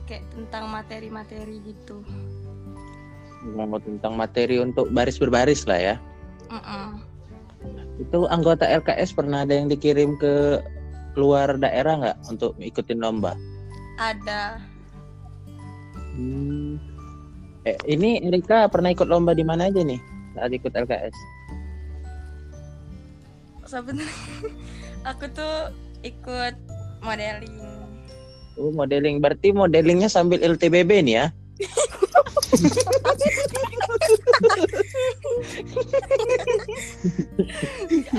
kayak 0.09 0.25
tentang 0.33 0.73
materi-materi 0.73 1.61
gitu. 1.61 2.01
Ngomong 3.53 3.85
tentang 3.85 4.17
materi 4.17 4.65
untuk 4.65 4.89
baris 4.91 5.21
berbaris 5.21 5.69
lah 5.69 5.81
ya. 5.93 5.97
Mm-mm. 6.49 7.05
Itu 8.01 8.25
anggota 8.33 8.65
LKS 8.65 9.13
pernah 9.13 9.45
ada 9.45 9.53
yang 9.53 9.69
dikirim 9.69 10.17
ke 10.17 10.65
luar 11.21 11.61
daerah 11.61 12.01
nggak 12.01 12.19
untuk 12.33 12.57
ikutin 12.57 13.05
lomba? 13.05 13.37
Ada 14.01 14.57
Hmm. 16.21 16.77
Eh, 17.69 17.77
ini 17.93 18.25
Erika 18.25 18.73
pernah 18.73 18.89
ikut 18.89 19.05
lomba 19.05 19.37
di 19.37 19.45
mana 19.45 19.69
aja 19.69 19.85
nih 19.85 20.01
saat 20.33 20.55
ikut 20.55 20.73
LKS? 20.73 21.17
sebenarnya 23.71 24.11
aku 25.11 25.31
tuh 25.31 25.71
ikut 26.03 26.55
modeling. 27.07 27.55
Oh, 28.59 28.75
modeling. 28.75 29.23
Berarti 29.23 29.55
modelingnya 29.55 30.11
sambil 30.11 30.43
LTBB 30.43 31.07
nih 31.07 31.15
ya? 31.23 31.27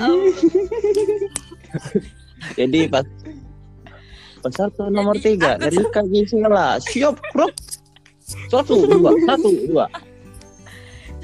Oh, 0.00 0.32
Jadi 2.58 2.90
pas 2.90 3.06
pas 4.42 4.50
satu 4.50 4.90
nomor 4.90 5.14
Jadi 5.22 5.38
tiga 5.38 5.54
aku 5.54 5.70
Erika 5.70 6.02
Gisela 6.10 6.82
siap 6.82 7.22
bro 7.30 7.46
satu 8.52 8.84
dua 8.92 9.10
satu 9.24 9.48
dua 9.64 9.86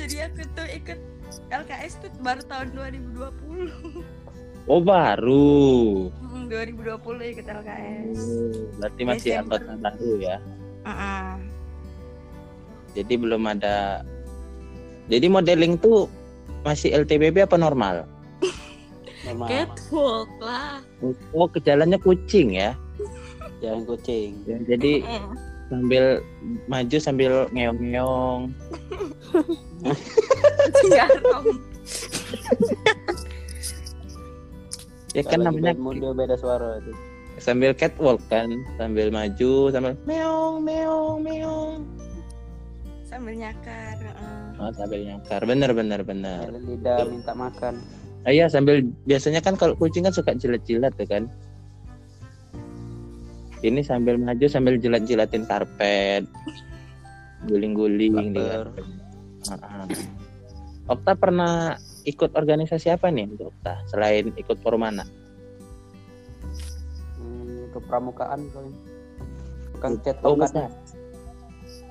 jadi 0.00 0.32
aku 0.32 0.42
tuh 0.56 0.68
ikut 0.72 0.98
LKS 1.48 2.00
tuh 2.00 2.08
baru 2.24 2.40
tahun 2.44 2.72
2020. 2.72 4.00
oh 4.64 4.80
baru 4.80 6.08
Hmm, 6.24 6.48
2020 6.48 7.32
ikut 7.36 7.44
LKS. 7.44 8.16
Oh, 8.16 8.68
berarti 8.80 9.02
masih 9.04 9.30
anggota 9.36 9.72
baru 9.76 10.12
ya 10.16 10.36
Heeh. 10.88 11.28
jadi 12.96 13.14
belum 13.20 13.44
ada 13.44 14.00
jadi 15.08 15.28
modeling 15.28 15.76
tuh 15.76 16.08
masih 16.64 16.96
LTBB 16.96 17.44
apa 17.44 17.60
normal 17.60 18.08
Normal. 19.26 19.50
Catwalk 19.50 20.30
lah. 20.40 20.80
oh 21.36 21.44
kejalannya 21.50 22.00
kucing 22.00 22.56
ya 22.56 22.72
Jangan 23.58 23.82
kucing. 23.90 24.38
Ya, 24.46 24.56
jadi 24.62 25.02
sambil 25.68 26.24
maju 26.66 26.96
sambil 27.00 27.32
ngeong-ngeong. 27.52 28.42
Iya, 30.88 31.06
ya 35.16 35.22
kan 35.24 35.40
namanya 35.44 35.72
mundur 35.78 36.12
beda 36.12 36.36
suara 36.36 36.80
itu. 36.82 36.92
Sambil 37.38 37.70
catwalk 37.70 38.18
kan, 38.26 38.50
sambil 38.74 39.14
maju, 39.14 39.70
sambil 39.70 39.94
meong 40.04 40.66
meong 40.66 41.22
meong. 41.22 41.86
Sambil 43.06 43.38
nyakar. 43.40 43.96
Uh. 44.04 44.68
Oh, 44.68 44.70
sambil 44.74 45.00
nyakar. 45.06 45.40
Bener 45.46 45.70
bener 45.72 46.00
bener. 46.04 46.44
Sambil 46.44 46.64
lidah 46.66 46.98
minta 47.08 47.32
makan. 47.32 47.80
Ah, 48.26 48.34
iya 48.34 48.50
sambil 48.50 48.82
biasanya 49.06 49.40
kan 49.40 49.54
kalau 49.54 49.72
kucing 49.78 50.04
kan 50.04 50.12
suka 50.12 50.34
jilat-jilat 50.34 50.92
ya 50.98 51.06
kan. 51.06 51.30
Ini 53.58 53.82
sambil 53.82 54.14
maju 54.16 54.46
sambil 54.46 54.78
jilat-jilatin 54.78 55.42
karpet. 55.44 56.22
Guling-guling. 57.46 58.34
Okta 60.88 61.12
pernah 61.18 61.74
ikut 62.06 62.32
organisasi 62.32 62.88
apa 62.88 63.10
nih 63.10 63.28
untuk 63.28 63.52
Okta 63.52 63.82
selain 63.90 64.30
ikut 64.38 64.56
Formana? 64.62 65.04
Hmm, 67.18 67.68
kepramukaan 67.74 68.46
paling. 68.54 68.74
Tukang 69.74 69.94
cat 70.02 70.16
Oh, 70.22 70.34
tongkat. 70.34 70.50
bukan. 70.54 70.70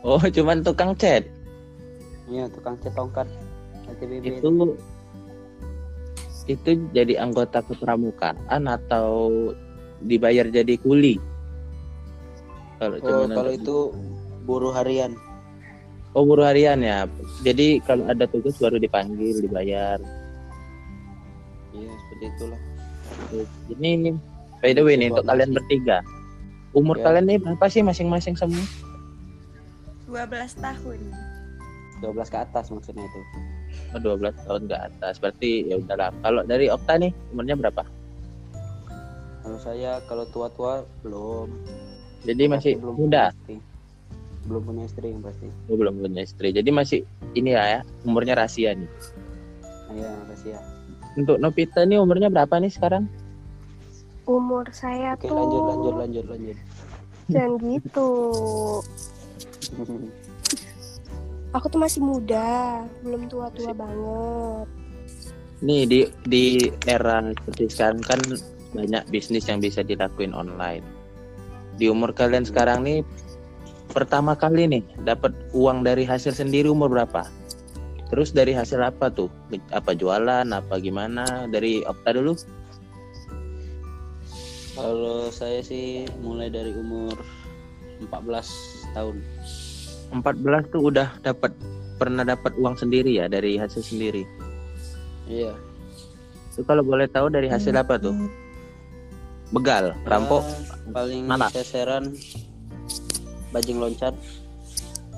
Oh, 0.03 0.21
cuman 0.23 0.57
tukang 0.63 0.91
cat. 0.95 1.23
Iya, 2.27 2.47
tukang 2.51 2.75
cat 2.79 2.93
tongkat. 2.95 3.27
LTBB. 3.87 4.39
Itu 4.39 4.49
itu 6.47 6.69
jadi 6.95 7.19
anggota 7.19 7.59
kepramukaan 7.59 8.63
atau 8.65 9.31
dibayar 9.99 10.47
jadi 10.47 10.79
kuli? 10.79 11.19
Kalau 12.77 12.97
Oh, 13.01 13.25
kalau 13.25 13.51
itu 13.51 13.77
buruh 14.45 14.73
harian. 14.73 15.17
Oh 16.13 16.25
buruh 16.25 16.45
harian 16.45 16.81
ya. 16.81 17.05
Jadi 17.41 17.81
kalau 17.81 18.05
ada 18.05 18.25
tugas 18.25 18.57
baru 18.57 18.77
dipanggil, 18.77 19.41
dibayar. 19.41 19.97
Iya, 21.73 21.91
seperti 21.93 22.25
itulah. 22.33 22.61
Ini 23.73 24.13
by 24.61 24.71
the 24.73 24.81
way 24.81 24.97
nih 24.97 25.09
untuk 25.13 25.25
kalian 25.25 25.53
bertiga. 25.53 26.01
Umur 26.73 26.97
Ya. 27.01 27.09
kalian 27.09 27.25
nih 27.25 27.37
berapa 27.41 27.65
sih 27.67 27.81
masing-masing 27.81 28.37
semua? 28.37 28.61
12 30.09 30.53
tahun. 30.57 30.99
12 31.99 32.29
ke 32.29 32.37
atas 32.37 32.69
maksudnya 32.69 33.03
itu. 33.03 33.21
Oh, 33.93 33.99
12 33.99 34.37
tahun 34.45 34.63
ke 34.69 34.77
atas. 34.77 35.17
Berarti 35.17 35.65
ya 35.65 35.75
udahlah. 35.81 36.13
Kalau 36.21 36.41
dari 36.45 36.69
Okta 36.69 37.01
nih 37.01 37.11
umurnya 37.33 37.57
berapa? 37.57 37.83
Kalau 39.41 39.59
saya 39.59 39.97
kalau 40.05 40.25
tua-tua 40.29 40.85
belum. 41.01 41.49
Jadi 42.27 42.43
masih 42.51 42.73
belum 42.75 42.95
muda. 42.99 43.31
istri. 43.31 43.55
Belum 44.47 44.61
punya 44.63 44.83
istri 44.87 45.07
yang 45.11 45.23
pasti. 45.23 45.47
Oh, 45.71 45.75
belum 45.79 45.93
punya 46.03 46.21
istri. 46.23 46.49
Jadi 46.51 46.69
masih 46.71 46.99
ini 47.35 47.55
ya, 47.55 47.63
ya 47.63 47.79
umurnya 48.03 48.35
rahasia 48.35 48.75
nih. 48.75 48.89
Iya, 49.95 50.11
makasih 50.23 50.49
ya. 50.55 50.61
Untuk 51.15 51.39
Novita 51.39 51.87
nih 51.87 51.97
umurnya 52.03 52.27
berapa 52.27 52.59
nih 52.59 52.71
sekarang? 52.71 53.07
Umur 54.27 54.67
saya 54.75 55.15
Oke, 55.15 55.31
tuh 55.31 55.35
lanjut 55.39 55.61
lanjut 55.63 55.93
lanjut 55.95 56.25
lanjut. 56.27 56.57
jangan 57.31 57.51
gitu. 57.63 58.09
Aku 61.55 61.65
tuh 61.71 61.79
masih 61.79 62.03
muda, 62.03 62.83
belum 63.07 63.31
tua-tua 63.31 63.71
banget. 63.71 64.67
Nih 65.63 65.87
di 65.87 65.99
di 66.27 66.43
era 66.85 67.23
seperti 67.23 67.63
sekarang 67.71 68.03
kan 68.03 68.19
banyak 68.75 69.03
bisnis 69.09 69.47
yang 69.47 69.63
bisa 69.63 69.79
dilakuin 69.81 70.35
online. 70.35 70.83
Di 71.77 71.87
umur 71.87 72.11
kalian 72.11 72.43
sekarang 72.43 72.81
nih 72.83 73.05
pertama 73.93 74.33
kali 74.33 74.65
nih 74.67 74.83
dapat 75.05 75.31
uang 75.53 75.85
dari 75.85 76.03
hasil 76.03 76.33
sendiri 76.33 76.67
umur 76.73 76.89
berapa? 76.89 77.25
Terus 78.09 78.31
dari 78.33 78.55
hasil 78.55 78.81
apa 78.81 79.11
tuh? 79.11 79.29
Apa 79.69 79.93
jualan? 79.93 80.47
Apa 80.47 80.79
gimana? 80.79 81.45
Dari 81.47 81.83
Okta 81.85 82.15
dulu? 82.15 82.33
Kalau 84.77 85.27
saya 85.33 85.59
sih 85.65 86.05
mulai 86.21 86.53
dari 86.53 86.71
umur 86.71 87.17
14 88.05 88.93
tahun. 88.93 89.15
14 90.13 90.71
tuh 90.71 90.81
udah 90.87 91.09
dapat 91.19 91.51
pernah 91.97 92.23
dapat 92.23 92.53
uang 92.61 92.77
sendiri 92.77 93.17
ya 93.17 93.25
dari 93.27 93.57
hasil 93.57 93.83
sendiri. 93.83 94.23
Iya. 95.27 95.57
Itu 96.53 96.63
kalau 96.63 96.85
boleh 96.85 97.09
tahu 97.09 97.27
dari 97.27 97.51
hasil 97.51 97.75
apa 97.75 97.99
tuh? 97.99 98.15
Begal, 99.49 99.95
rampok. 100.03 100.43
Ya, 100.43 100.91
paling 100.91 101.23
Mana? 101.23 101.47
seseran 101.47 102.11
bajing 103.49 103.79
loncat, 103.79 104.11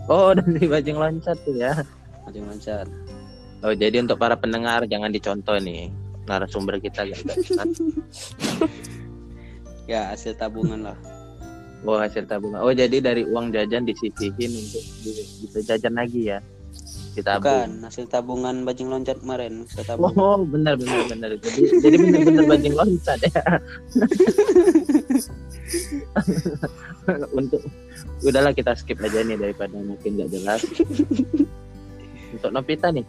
Oh, 0.05 0.33
dari 0.37 0.65
bajing 0.65 0.97
loncat 0.97 1.37
tuh 1.41 1.55
ya. 1.55 1.73
bajing 2.25 2.45
loncat. 2.45 2.85
Oh, 3.59 3.73
jadi 3.73 3.99
untuk 3.99 4.15
para 4.15 4.37
pendengar 4.37 4.85
jangan 4.85 5.09
dicontoh 5.09 5.57
nih 5.57 5.89
narasumber 6.25 6.77
kita 6.77 7.03
yang 7.03 7.19
Ya, 9.89 10.13
hasil 10.13 10.37
tabungan 10.37 10.85
lah. 10.85 10.97
Oh, 11.81 11.97
hasil 11.97 12.29
tabungan. 12.29 12.61
Oh, 12.61 12.69
jadi 12.69 13.01
dari 13.01 13.25
uang 13.25 13.49
jajan 13.49 13.89
disisihin 13.89 14.51
untuk 14.53 14.83
bisa 15.41 15.59
jajan 15.65 15.97
lagi 15.97 16.29
ya. 16.29 16.39
Ditabung. 17.17 17.41
Bukan, 17.41 17.69
hasil 17.89 18.05
tabungan 18.07 18.55
bajing 18.63 18.89
loncat 18.91 19.17
kemarin 19.19 19.65
saya 19.65 19.93
tabung. 19.93 20.13
Oh, 20.13 20.37
benar 20.45 20.77
benar 20.77 21.09
benar. 21.09 21.29
Jadi 21.41 21.61
jadi 21.81 21.95
benar-benar 21.97 22.45
bajing 22.45 22.75
loncat 22.77 23.19
ya. 23.25 23.43
untuk 27.39 27.61
udahlah 28.21 28.53
kita 28.53 28.77
skip 28.77 29.01
aja 29.01 29.25
nih 29.25 29.37
daripada 29.39 29.73
makin 29.81 30.21
nggak 30.21 30.29
jelas. 30.31 30.61
untuk 32.33 32.51
Novita 32.53 32.93
nih. 32.93 33.05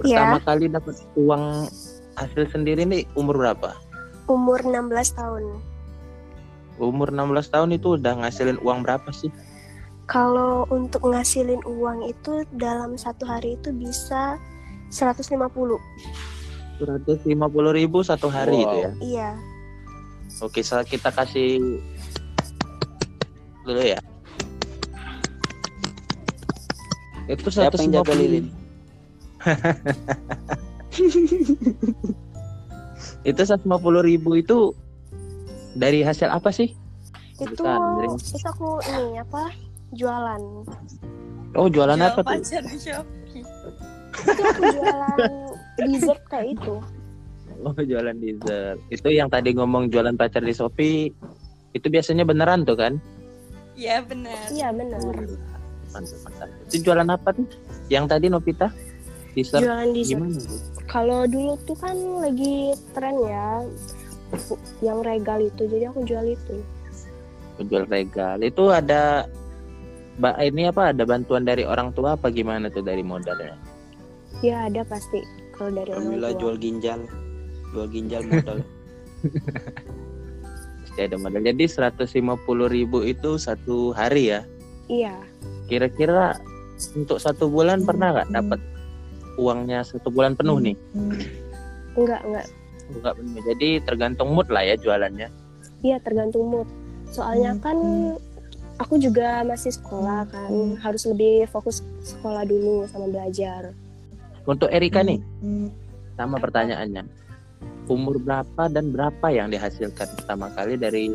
Pertama 0.00 0.40
kali 0.42 0.66
dapat 0.72 0.96
uang 1.14 1.68
hasil 2.16 2.44
sendiri 2.50 2.82
nih 2.88 3.04
umur 3.14 3.36
berapa? 3.36 3.76
Umur 4.26 4.64
16 4.64 5.18
tahun. 5.18 5.44
Umur 6.80 7.12
16 7.12 7.52
tahun 7.52 7.70
itu 7.76 8.00
udah 8.00 8.24
ngasilin 8.24 8.58
uang 8.64 8.80
berapa 8.82 9.12
sih? 9.12 9.28
Kalau 10.10 10.66
untuk 10.68 11.06
ngasilin 11.06 11.62
uang 11.62 12.02
itu 12.02 12.42
dalam 12.50 12.98
satu 12.98 13.22
hari 13.22 13.54
itu 13.54 13.70
bisa 13.70 14.34
150. 14.90 15.38
150 16.82 17.30
ribu 17.70 18.02
satu 18.02 18.26
hari 18.26 18.58
Wow. 18.58 18.66
itu 18.66 18.76
ya. 18.76 18.90
Iya. 18.98 19.30
Oke, 20.42 20.66
so 20.66 20.82
kita 20.82 21.14
kasih 21.14 21.62
dulu 23.62 23.82
ya. 23.86 24.02
Itu 27.30 27.46
Siapa 27.46 27.78
yang 27.78 28.02
jaga 28.02 28.10
150 28.10 28.18
lilin? 28.18 28.44
Itu 33.22 33.42
150 33.44 33.68
ribu 34.02 34.34
itu 34.34 34.72
dari 35.72 36.00
hasil 36.00 36.26
apa 36.26 36.50
sih? 36.50 36.72
Itu 37.36 37.52
Bukan, 37.54 37.78
dari- 38.00 38.16
itu 38.16 38.48
aku 38.48 38.80
ini 38.82 39.20
apa? 39.20 39.52
Jualan. 39.94 40.42
Oh, 41.58 41.66
jualan 41.66 41.98
Jual 41.98 42.10
apa 42.14 42.20
tuh? 42.22 42.30
pacar 42.30 42.62
di 42.62 42.78
Shopee. 42.78 43.42
Itu 44.10 44.42
aku 44.42 44.62
jualan 44.70 45.18
dessert 45.82 46.22
kayak 46.30 46.46
itu. 46.54 46.74
Oh, 47.60 47.74
jualan 47.74 48.16
dessert. 48.22 48.78
Itu 48.88 49.08
yang 49.10 49.26
tadi 49.26 49.50
ngomong 49.58 49.90
jualan 49.90 50.14
pacar 50.14 50.46
di 50.46 50.54
Shopee. 50.54 51.10
Itu 51.74 51.86
biasanya 51.90 52.22
beneran 52.22 52.62
tuh 52.62 52.78
kan? 52.78 53.02
Iya 53.74 54.02
benar. 54.06 54.46
Iya 54.50 54.68
benar. 54.70 55.00
Mantap, 55.90 56.18
mantap. 56.22 56.48
Itu 56.70 56.76
jualan 56.86 57.08
apa 57.10 57.28
tuh? 57.34 57.46
Yang 57.90 58.04
tadi 58.14 58.26
Novita? 58.30 58.68
Dessert 59.34 59.62
Jualan 59.62 59.90
dessert. 59.94 60.10
gimana? 60.18 60.38
Kalau 60.90 61.20
dulu 61.26 61.54
tuh 61.66 61.78
kan 61.78 61.94
lagi 62.18 62.74
tren 62.94 63.14
ya 63.26 63.62
yang 64.82 65.02
regal 65.02 65.38
itu 65.42 65.66
jadi 65.66 65.90
aku 65.90 66.06
jual 66.06 66.22
itu 66.22 66.62
Penjual 67.58 67.84
regal. 67.90 68.40
Itu 68.40 68.70
ada 68.72 69.26
ini 70.18 70.62
apa 70.66 70.90
ada 70.90 71.04
bantuan 71.04 71.46
dari 71.46 71.62
orang 71.62 71.94
tua 71.94 72.18
apa 72.18 72.28
gimana 72.28 72.66
tuh 72.68 72.82
dari 72.82 73.00
modalnya? 73.00 73.54
ya 74.40 74.66
ada 74.66 74.80
pasti 74.88 75.20
kalau 75.52 75.68
dari 75.70 75.92
orang 75.92 76.16
Alhamdulillah 76.16 76.32
tua 76.32 76.40
jual 76.40 76.56
ginjal. 76.56 77.00
Jual 77.70 77.86
ginjal 77.92 78.22
modal. 78.24 78.58
Pasti 80.82 81.00
ada 81.04 81.16
modal. 81.16 81.40
Jadi 81.44 81.64
150 81.68 82.08
ribu 82.66 82.98
itu 83.04 83.36
satu 83.36 83.92
hari 83.92 84.32
ya. 84.32 84.40
iya 84.88 85.14
Kira-kira 85.68 86.34
untuk 86.96 87.20
satu 87.20 87.46
bulan 87.46 87.84
pernah 87.84 88.10
nggak 88.16 88.30
dapat 88.32 88.60
uangnya 89.36 89.84
satu 89.84 90.08
bulan 90.10 90.34
penuh 90.34 90.58
nih? 90.58 90.76
enggak 91.94 92.20
enggak 92.24 92.46
Enggak 92.90 93.12
penuh. 93.20 93.40
Jadi 93.46 93.68
tergantung 93.86 94.28
mood 94.34 94.48
lah 94.50 94.64
ya 94.64 94.74
jualannya. 94.74 95.28
iya 95.80 95.96
tergantung 96.02 96.44
mood 96.48 96.68
soalnya 97.08 97.56
kan 97.64 97.76
aku 98.80 98.96
juga 98.96 99.44
masih 99.44 99.76
sekolah 99.76 100.24
kan 100.32 100.50
harus 100.80 101.04
lebih 101.04 101.44
fokus 101.52 101.84
sekolah 102.00 102.48
dulu 102.48 102.88
sama 102.88 103.12
belajar 103.12 103.76
Untuk 104.48 104.72
Erika 104.72 105.04
nih, 105.04 105.20
sama 106.16 106.40
pertanyaannya. 106.40 107.04
Umur 107.92 108.16
berapa 108.16 108.72
dan 108.72 108.88
berapa 108.88 109.28
yang 109.28 109.52
dihasilkan 109.52 110.08
pertama 110.16 110.48
kali 110.56 110.80
dari 110.80 111.12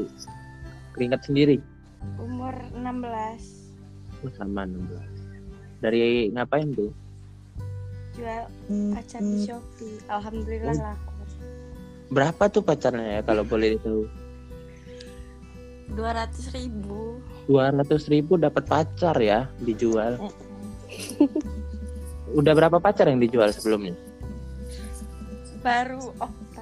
keringat 0.93 1.25
sendiri? 1.25 1.57
Umur 2.21 2.53
16. 2.77 2.85
Oh, 4.23 4.31
sama 4.37 4.69
16. 4.69 5.81
Dari 5.81 6.29
ngapain 6.37 6.69
tuh? 6.77 6.93
Jual 8.13 8.45
pacar 8.93 9.19
di 9.25 9.49
Shopee. 9.49 9.97
Alhamdulillah 10.05 10.77
laku. 10.77 11.11
berapa 12.13 12.43
tuh 12.53 12.61
pacarnya 12.61 13.19
ya 13.19 13.21
kalau 13.25 13.41
boleh 13.41 13.81
tahu? 13.81 14.05
dua 15.97 16.11
ratus 16.17 16.49
ribu 16.53 17.21
Dua 17.45 17.69
ratus 17.69 18.09
ribu 18.09 18.37
dapat 18.41 18.65
pacar 18.65 19.15
ya 19.21 19.49
dijual. 19.61 20.17
Udah 22.33 22.53
berapa 22.57 22.81
pacar 22.81 23.05
yang 23.07 23.21
dijual 23.21 23.53
sebelumnya? 23.53 23.93
baru 25.65 26.13
Okta 26.21 26.61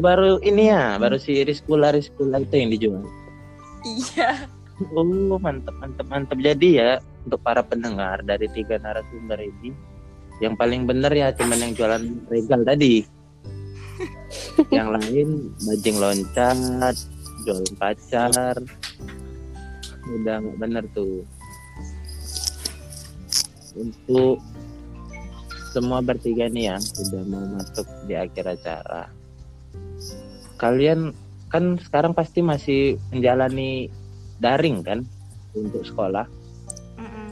Baru 0.00 0.40
ini 0.40 0.72
ya, 0.72 0.96
baru 0.96 1.20
si 1.20 1.44
Rizkula 1.44 1.92
Rizkula 1.92 2.40
itu 2.40 2.56
yang 2.56 2.70
dijual. 2.72 3.04
iya 3.84 4.48
Oh 4.96 5.38
mantap 5.38 5.76
mantap 5.78 6.08
mantap. 6.10 6.34
Jadi 6.42 6.82
ya 6.82 6.98
untuk 7.22 7.38
para 7.46 7.62
pendengar 7.62 8.24
dari 8.26 8.50
tiga 8.50 8.74
narasumber 8.82 9.38
ini, 9.38 9.70
yang 10.42 10.58
paling 10.58 10.82
benar 10.82 11.14
ya 11.14 11.30
cuman 11.30 11.62
yang 11.62 11.72
jualan 11.78 12.02
regal 12.26 12.66
tadi. 12.66 13.06
yang 14.74 14.90
lain 14.90 15.54
bajing 15.62 15.96
loncat, 16.02 16.96
jualan 17.46 17.74
pacar, 17.78 18.58
udah 20.08 20.34
nggak 20.40 20.58
bener 20.60 20.84
tuh. 20.92 21.24
Untuk 23.74 24.38
semua 25.74 25.98
bertiga 25.98 26.46
nih 26.46 26.70
ya 26.70 26.76
udah 26.78 27.22
mau 27.26 27.44
masuk 27.58 27.86
di 28.06 28.14
akhir 28.14 28.54
acara. 28.54 29.10
Kalian 30.60 31.10
kan 31.50 31.78
sekarang 31.82 32.14
pasti 32.14 32.42
masih 32.42 32.98
menjalani 33.10 33.90
daring 34.38 34.82
kan 34.86 35.02
untuk 35.54 35.82
sekolah. 35.82 36.26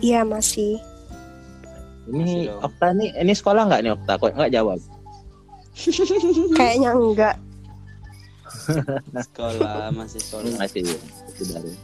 Iya 0.02 0.26
masih. 0.26 0.82
Ini 2.10 2.50
Masih. 2.50 2.66
Okta 2.66 2.88
nih, 2.98 3.08
ini 3.14 3.32
sekolah 3.34 3.62
nggak 3.70 3.82
nih 3.86 3.92
Okta? 3.94 4.12
Kok 4.18 4.34
nggak 4.34 4.52
jawab? 4.58 4.78
Kayaknya 6.58 6.90
enggak. 6.98 7.36
Sekolah 9.30 9.94
masih 9.94 10.20
sekolah. 10.20 10.50
Masih, 10.58 10.82
masih 10.82 11.44
daring. 11.54 11.78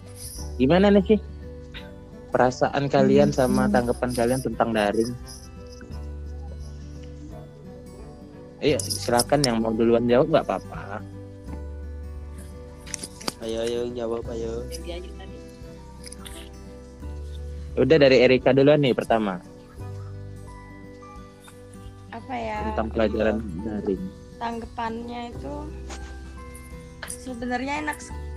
Gimana 0.59 0.91
nih 0.91 1.05
sih 1.07 1.21
perasaan 2.35 2.91
kalian 2.91 3.31
sama 3.31 3.71
tanggapan 3.71 4.11
kalian 4.13 4.43
tentang 4.43 4.75
daring? 4.75 5.15
Iya, 8.59 8.83
silakan 8.83 9.41
yang 9.47 9.63
mau 9.63 9.71
duluan 9.71 10.11
jawab 10.11 10.35
nggak 10.35 10.47
apa-apa. 10.51 10.99
Ayo 13.47 13.63
ayo 13.63 13.81
jawab 13.95 14.27
ayo. 14.35 14.67
Udah 17.79 17.97
dari 18.03 18.27
Erika 18.27 18.51
duluan 18.51 18.83
nih 18.83 18.91
pertama 18.91 19.39
apa 22.29 22.35
ya 22.35 22.61
tentang 22.69 22.89
pelajaran 22.93 23.37
daring. 23.65 24.03
tanggapannya 24.37 25.33
itu 25.33 25.55
sebenarnya 27.09 27.89
enak 27.89 27.99
sih. 28.05 28.28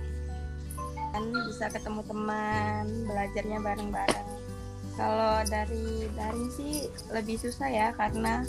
Kan 1.12 1.24
bisa 1.46 1.68
ketemu 1.68 2.00
teman 2.08 2.84
belajarnya 3.06 3.58
bareng-bareng 3.60 4.28
kalau 4.92 5.40
dari 5.48 6.04
daring 6.12 6.50
sih 6.52 6.88
lebih 7.12 7.40
susah 7.40 7.68
ya 7.68 7.88
karena 7.96 8.44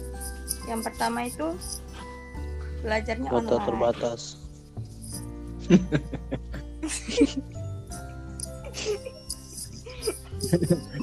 yang 0.67 0.83
pertama 0.83 1.27
itu 1.27 1.55
belajarnya 2.83 3.31
Foto 3.31 3.55
online 3.55 3.63
terbatas. 3.63 4.21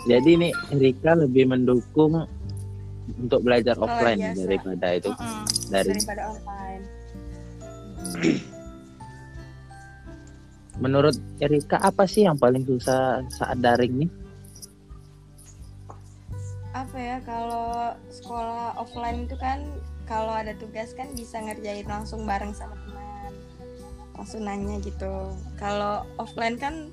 Jadi 0.04 0.30
nih 0.36 0.52
Erika 0.76 1.16
lebih 1.16 1.48
mendukung 1.48 2.28
untuk 3.16 3.40
belajar 3.40 3.72
Sekolah 3.74 3.96
offline 3.96 4.20
biasa. 4.20 4.44
daripada 4.44 4.86
itu 4.92 5.08
Mm-mm, 5.08 5.44
daring. 5.72 5.96
daripada 5.96 6.22
online 6.28 6.84
Menurut 10.78 11.18
Erika 11.42 11.82
apa 11.82 12.06
sih 12.06 12.22
yang 12.24 12.38
paling 12.38 12.62
susah 12.62 13.26
saat 13.28 13.58
daring 13.58 14.06
nih? 14.06 14.10
apa 16.70 16.96
ya 16.96 17.18
kalau 17.26 17.92
sekolah 18.08 18.78
offline 18.78 19.26
itu 19.26 19.34
kan 19.36 19.58
kalau 20.06 20.30
ada 20.30 20.54
tugas 20.54 20.94
kan 20.94 21.10
bisa 21.18 21.42
ngerjain 21.42 21.82
langsung 21.82 22.22
bareng 22.22 22.54
sama 22.54 22.78
teman 22.86 23.34
langsung 24.14 24.46
nanya 24.46 24.78
gitu 24.78 25.34
kalau 25.58 26.06
offline 26.16 26.54
kan 26.54 26.86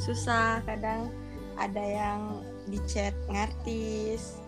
susah 0.00 0.64
kadang 0.64 1.12
ada 1.60 1.84
yang 1.84 2.20
di 2.72 2.80
chat 2.88 3.12
ngartis 3.28 4.40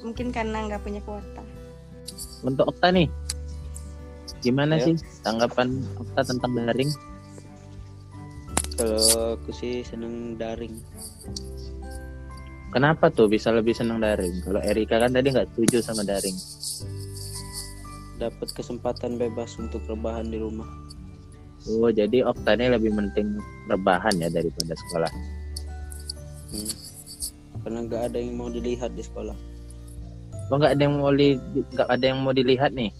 mungkin 0.00 0.32
karena 0.32 0.64
nggak 0.66 0.82
punya 0.82 1.00
kuota 1.04 1.44
Untuk 2.42 2.72
Okta 2.74 2.90
nih, 2.90 3.06
gimana 4.40 4.80
Ya. 4.80 4.88
sih 4.88 4.96
tanggapan 5.22 5.78
Okta 5.94 6.26
tentang 6.26 6.58
daring? 6.58 6.90
Kalau 8.82 9.38
aku 9.38 9.50
sih 9.54 9.86
seneng 9.86 10.34
daring. 10.34 10.74
Kenapa 12.72 13.12
tuh 13.12 13.28
bisa 13.28 13.52
lebih 13.54 13.76
senang 13.76 14.02
daring? 14.02 14.42
Kalau 14.42 14.58
Erika 14.58 14.98
kan 14.98 15.12
tadi 15.14 15.30
nggak 15.30 15.54
setuju 15.54 15.78
sama 15.84 16.02
daring. 16.02 16.34
Dapat 18.18 18.48
kesempatan 18.56 19.20
bebas 19.20 19.54
untuk 19.60 19.84
rebahan 19.86 20.26
di 20.26 20.42
rumah. 20.42 20.66
Oh, 21.70 21.92
jadi 21.94 22.26
Okta 22.26 22.58
ini 22.58 22.74
lebih 22.74 22.90
penting 22.90 23.38
rebahan 23.70 24.18
ya 24.18 24.26
daripada 24.32 24.74
sekolah. 24.74 25.12
Hmm. 26.50 26.72
Karena 27.62 27.78
nggak 27.86 28.02
ada 28.10 28.18
yang 28.18 28.34
mau 28.34 28.50
dilihat 28.50 28.90
di 28.98 29.04
sekolah. 29.06 29.36
Oh, 30.50 30.56
nggak 30.58 30.74
ada 30.74 30.82
yang 30.82 30.96
mau 30.98 31.14
li- 31.14 31.38
nggak 31.70 31.86
ada 31.86 32.02
yang 32.02 32.18
mau 32.18 32.34
dilihat 32.34 32.74
nih. 32.74 32.90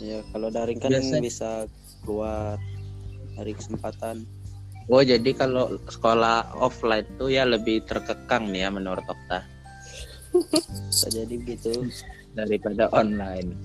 Ya 0.00 0.24
kalau 0.32 0.48
daring 0.48 0.80
kan 0.80 0.88
Biasa- 0.88 1.20
bisa 1.20 1.50
keluar 2.06 2.56
dari 3.36 3.52
kesempatan. 3.52 4.24
Oh, 4.86 5.02
jadi 5.02 5.30
kalau 5.34 5.78
sekolah 5.90 6.56
offline 6.62 7.06
tuh 7.18 7.30
ya 7.30 7.42
lebih 7.42 7.82
terkekang 7.90 8.54
nih 8.54 8.66
ya 8.66 8.70
menurut 8.70 9.02
Okta 9.10 9.56
jadi 11.08 11.34
begitu. 11.38 11.72
daripada 12.36 12.92
online. 12.92 13.56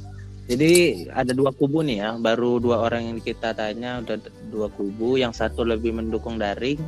Jadi 0.47 1.05
ada 1.11 1.31
dua 1.31 1.51
kubu 1.51 1.83
nih 1.83 2.03
ya, 2.03 2.09
baru 2.15 2.59
dua 2.59 2.87
orang 2.87 3.07
yang 3.07 3.19
kita 3.19 3.51
tanya 3.55 3.99
udah 4.03 4.17
dua 4.51 4.67
kubu, 4.71 5.19
yang 5.19 5.31
satu 5.31 5.63
lebih 5.63 5.95
mendukung 5.95 6.39
daring, 6.39 6.79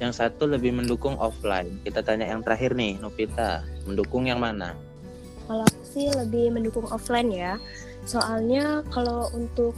yang 0.00 0.12
satu 0.12 0.44
lebih 0.48 0.72
mendukung 0.76 1.16
offline. 1.16 1.80
Kita 1.84 2.04
tanya 2.04 2.28
yang 2.28 2.44
terakhir 2.44 2.76
nih, 2.76 2.96
Novita, 3.00 3.64
mendukung 3.88 4.28
yang 4.28 4.40
mana? 4.40 4.76
Kalau 5.48 5.68
sih 5.84 6.12
lebih 6.12 6.52
mendukung 6.52 6.84
offline 6.92 7.32
ya. 7.32 7.56
Soalnya 8.04 8.84
kalau 8.92 9.32
untuk 9.32 9.72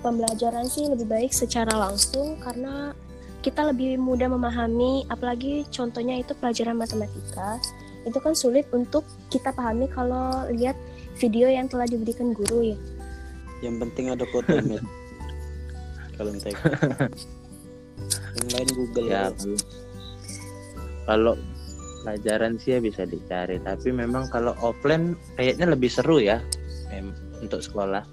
pembelajaran 0.00 0.64
sih 0.64 0.88
lebih 0.88 1.08
baik 1.08 1.32
secara 1.32 1.76
langsung 1.76 2.40
karena 2.40 2.96
kita 3.40 3.72
lebih 3.72 3.96
mudah 3.96 4.28
memahami 4.28 5.08
apalagi 5.08 5.64
contohnya 5.72 6.20
itu 6.20 6.36
pelajaran 6.36 6.76
matematika 6.76 7.56
itu 8.08 8.16
kan 8.20 8.32
sulit 8.32 8.64
untuk 8.72 9.04
kita 9.28 9.52
pahami 9.52 9.84
kalau 9.92 10.48
lihat 10.48 10.76
video 11.20 11.52
yang 11.52 11.68
telah 11.68 11.84
diberikan 11.84 12.32
guru 12.32 12.72
ya. 12.72 12.78
Yang 13.60 13.76
penting 13.84 14.04
ada 14.08 14.24
foto 14.32 14.56
Met. 14.68 14.80
Kalau 16.16 16.30
entek. 16.32 16.56
yang 18.40 18.48
lain 18.56 18.68
Google 18.72 19.04
Ya, 19.08 19.28
ya. 19.28 19.56
kalau 21.04 21.34
pelajaran 22.00 22.56
sih 22.56 22.76
ya 22.76 22.80
bisa 22.80 23.04
dicari, 23.04 23.60
tapi 23.60 23.92
memang 23.92 24.32
kalau 24.32 24.56
offline 24.64 25.12
kayaknya 25.36 25.76
lebih 25.76 25.92
seru 25.92 26.20
ya 26.20 26.40
untuk 27.44 27.60
sekolah. 27.60 28.04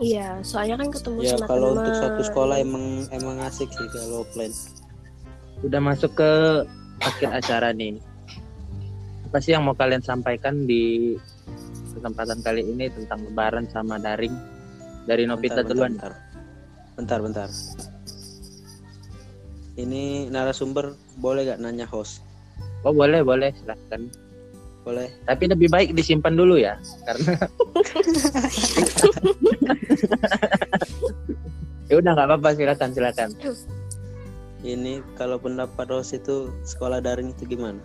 Iya, 0.00 0.40
soalnya 0.40 0.80
kan 0.80 0.88
ketemu 0.88 1.18
Ya 1.20 1.36
sama 1.36 1.44
kalau 1.44 1.68
teman. 1.76 1.84
untuk 1.84 1.94
satu 2.00 2.22
sekolah 2.24 2.56
emang 2.56 2.84
emang 3.12 3.36
asik 3.44 3.68
sih 3.68 3.86
kalau 3.92 4.24
offline. 4.24 4.54
Udah 5.60 5.80
masuk 5.80 6.16
ke 6.16 6.30
akhir 7.04 7.28
acara 7.36 7.68
nih. 7.76 8.00
Apa 9.28 9.38
sih 9.44 9.52
yang 9.52 9.68
mau 9.68 9.76
kalian 9.76 10.00
sampaikan 10.00 10.64
di 10.64 11.14
kesempatan 11.92 12.40
kali 12.40 12.64
ini 12.64 12.88
tentang 12.88 13.28
lebaran 13.28 13.68
sama 13.68 14.00
daring? 14.00 14.32
Dari 15.04 15.28
Novita 15.28 15.60
Bentar, 15.60 15.68
duluan. 15.68 15.92
bentar, 15.96 16.12
bentar, 16.96 17.18
bentar. 17.20 17.48
Ini 19.76 20.28
narasumber 20.28 20.92
boleh 21.20 21.44
gak 21.48 21.60
nanya 21.60 21.88
host? 21.88 22.20
Oh 22.84 22.92
boleh 22.92 23.20
boleh 23.20 23.52
silahkan. 23.56 24.08
Boleh. 24.80 25.12
Tapi 25.28 25.44
lebih 25.44 25.68
baik 25.68 25.92
disimpan 25.92 26.32
dulu 26.32 26.56
ya, 26.56 26.80
karena 27.04 27.36
ya 31.92 31.94
udah 32.00 32.10
nggak 32.16 32.28
apa-apa 32.32 32.48
silakan 32.56 32.90
silakan. 32.96 33.30
Ini 34.64 35.04
kalau 35.16 35.36
pendapat 35.40 35.88
host 35.88 36.16
itu 36.16 36.52
sekolah 36.64 37.00
daring 37.04 37.32
itu 37.36 37.44
gimana? 37.56 37.80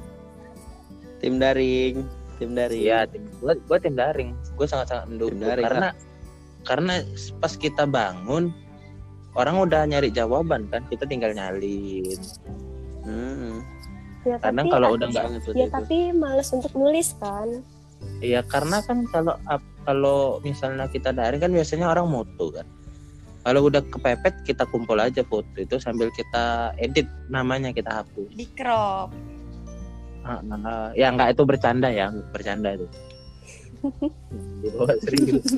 Tim 1.20 1.40
daring, 1.40 2.04
tim 2.40 2.56
daring. 2.56 2.84
Iya, 2.84 3.08
tim 3.12 3.28
gua, 3.44 3.60
gua 3.68 3.78
tim 3.80 3.96
daring. 3.96 4.32
Gua 4.56 4.68
sangat-sangat 4.68 5.12
mendukung 5.12 5.40
Tim 5.40 5.48
daring, 5.52 5.66
karena 5.68 5.90
karena 6.64 6.94
pas 7.44 7.54
kita 7.60 7.84
bangun 7.84 8.56
orang 9.36 9.56
udah 9.60 9.84
nyari 9.84 10.12
jawaban 10.12 10.68
kan, 10.72 10.88
kita 10.88 11.04
tinggal 11.04 11.36
nyalin. 11.36 12.20
Hmm, 13.04 13.62
Ya, 14.26 14.42
Kadang 14.42 14.66
tapi 14.66 14.74
kalau 14.74 14.88
udah 14.98 15.08
nggak 15.14 15.26
banget 15.30 15.42
Ya 15.54 15.66
itu. 15.70 15.70
tapi 15.70 15.98
males 16.10 16.50
untuk 16.50 16.74
nulis 16.74 17.14
kan. 17.22 17.62
Iya, 18.26 18.42
karena 18.46 18.82
kan 18.82 19.06
kalau 19.14 19.38
kalau 19.86 20.20
misalnya 20.42 20.90
kita 20.90 21.14
daring 21.14 21.38
kan 21.42 21.54
biasanya 21.54 21.94
orang 21.94 22.10
moto 22.10 22.50
kan? 22.50 22.66
Kalau 23.46 23.70
udah 23.70 23.86
kepepet 23.86 24.42
kita 24.42 24.66
kumpul 24.66 24.98
aja 24.98 25.22
foto 25.22 25.46
itu 25.54 25.78
sambil 25.78 26.10
kita 26.10 26.74
edit 26.82 27.06
namanya 27.30 27.70
kita 27.70 28.02
hapus. 28.02 28.34
Di 28.34 28.50
crop. 28.58 29.14
Ah, 30.26 30.42
ah, 30.42 30.90
ya 30.98 31.14
nggak 31.14 31.38
itu 31.38 31.46
bercanda 31.46 31.94
ya 31.94 32.10
bercanda 32.34 32.74
itu. 32.74 32.90
Dibawa 34.66 34.98
serius. 35.06 35.46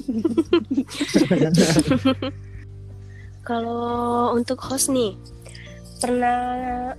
Kalau 3.48 4.36
untuk 4.36 4.60
host 4.60 4.92
nih, 4.92 5.16
pernah 6.04 6.92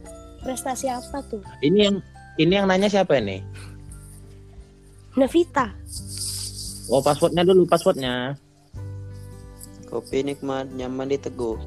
prestasi 0.42 0.86
apa 0.90 1.22
tuh? 1.26 1.42
ini 1.62 1.88
yang 1.88 1.96
ini 2.38 2.52
yang 2.54 2.66
nanya 2.70 2.88
siapa 2.90 3.18
ini? 3.18 3.42
Nevita. 5.18 5.74
oh 6.88 7.02
passwordnya 7.02 7.42
dulu 7.42 7.66
passwordnya. 7.66 8.38
Kopi 9.88 10.20
nikmat, 10.20 10.68
nyaman 10.76 11.08
diteguk. 11.08 11.58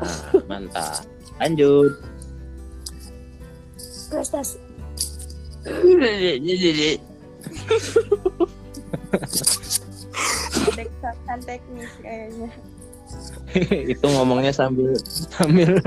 Ah, 0.00 0.32
mantap. 0.48 1.04
Lanjut. 1.38 1.92
Prestasi. 4.10 4.58
Kesalahan 10.70 11.40
teknis 11.44 11.92
kayaknya. 12.00 12.48
Itu 13.90 14.06
ngomongnya 14.06 14.54
sambil 14.54 14.94
sambil 15.34 15.74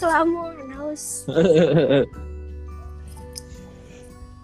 kelamun 0.00 0.54
haus. 0.74 1.28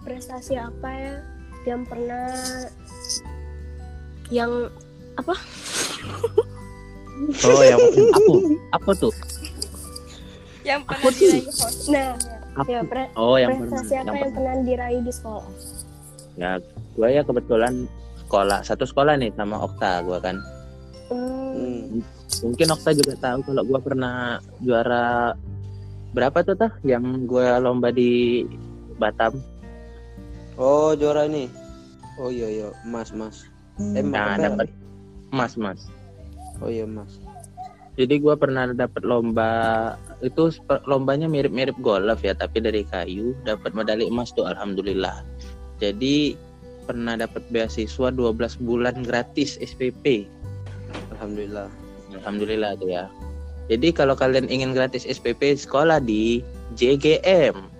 Prestasi 0.05 0.55
apa 0.55 0.87
ya 0.87 1.15
yang 1.67 1.83
pernah 1.83 2.31
yang 4.31 4.51
oh 7.43 7.61
yang 7.65 7.79
apa 8.15 8.31
apa 8.71 8.91
tuh? 8.95 9.11
Yang 10.63 10.81
pernah 10.85 11.11
diraih 11.11 11.43
host. 11.43 11.89
Nah 11.91 12.15
ya 12.65 12.81
pre- 12.81 13.11
oh 13.13 13.35
yang 13.35 13.51
pernah. 13.53 13.61
prestasi 13.67 13.93
apa 13.97 14.05
yang 14.05 14.15
yang 14.15 14.31
pernah. 14.31 14.55
diraih 14.63 15.01
di 15.01 15.11
sekolah? 15.11 15.49
ya 16.37 16.61
gue 16.93 17.09
ya 17.09 17.25
kebetulan 17.25 17.89
sekolah 18.21 18.61
satu 18.61 18.85
sekolah 18.85 19.17
nih 19.17 19.33
sama 19.33 19.57
Okta 19.59 20.05
gue 20.05 20.17
kan. 20.21 20.37
Hmm, 21.09 21.35
Hmm. 21.57 22.05
mungkin 22.45 22.67
Okta 22.69 22.93
juga 22.93 23.17
tahu 23.17 23.41
kalau 23.41 23.65
gue 23.65 23.79
pernah 23.81 24.37
juara 24.61 25.33
berapa 26.17 26.41
tuh 26.41 26.57
tah 26.57 26.73
yang 26.81 27.29
gue 27.29 27.45
lomba 27.61 27.93
di 27.93 28.41
Batam 28.97 29.37
Oh 30.57 30.97
juara 30.97 31.29
ini. 31.29 31.45
Oh 32.17 32.33
iya 32.33 32.49
iya, 32.49 32.67
emas 32.81 33.13
emas. 33.13 33.45
Eh, 33.77 34.01
nah 34.01 34.33
apa? 34.33 34.49
dapat 34.49 34.67
emas 35.29 35.53
mas 35.53 35.85
Oh 36.57 36.65
iya 36.65 36.89
emas. 36.89 37.21
jadi 37.93 38.17
gue 38.17 38.33
pernah 38.33 38.65
dapat 38.73 39.05
lomba 39.05 39.49
itu 40.25 40.49
lombanya 40.89 41.29
mirip-mirip 41.29 41.77
golf 41.85 42.25
ya 42.25 42.33
tapi 42.33 42.57
dari 42.57 42.81
kayu 42.89 43.37
dapat 43.45 43.77
medali 43.77 44.09
emas 44.09 44.33
tuh 44.33 44.49
alhamdulillah 44.49 45.21
jadi 45.77 46.33
pernah 46.89 47.21
dapat 47.21 47.45
beasiswa 47.53 48.09
12 48.09 48.33
bulan 48.65 49.05
gratis 49.05 49.61
SPP 49.61 50.25
Alhamdulillah. 51.13 51.69
Alhamdulillah 52.17 52.71
tuh 52.81 52.89
ya. 52.89 53.05
Jadi 53.67 53.91
kalau 53.91 54.15
kalian 54.15 54.47
ingin 54.47 54.71
gratis 54.71 55.03
SPP 55.03 55.59
sekolah 55.59 55.99
di 55.99 56.39
JGM 56.79 57.77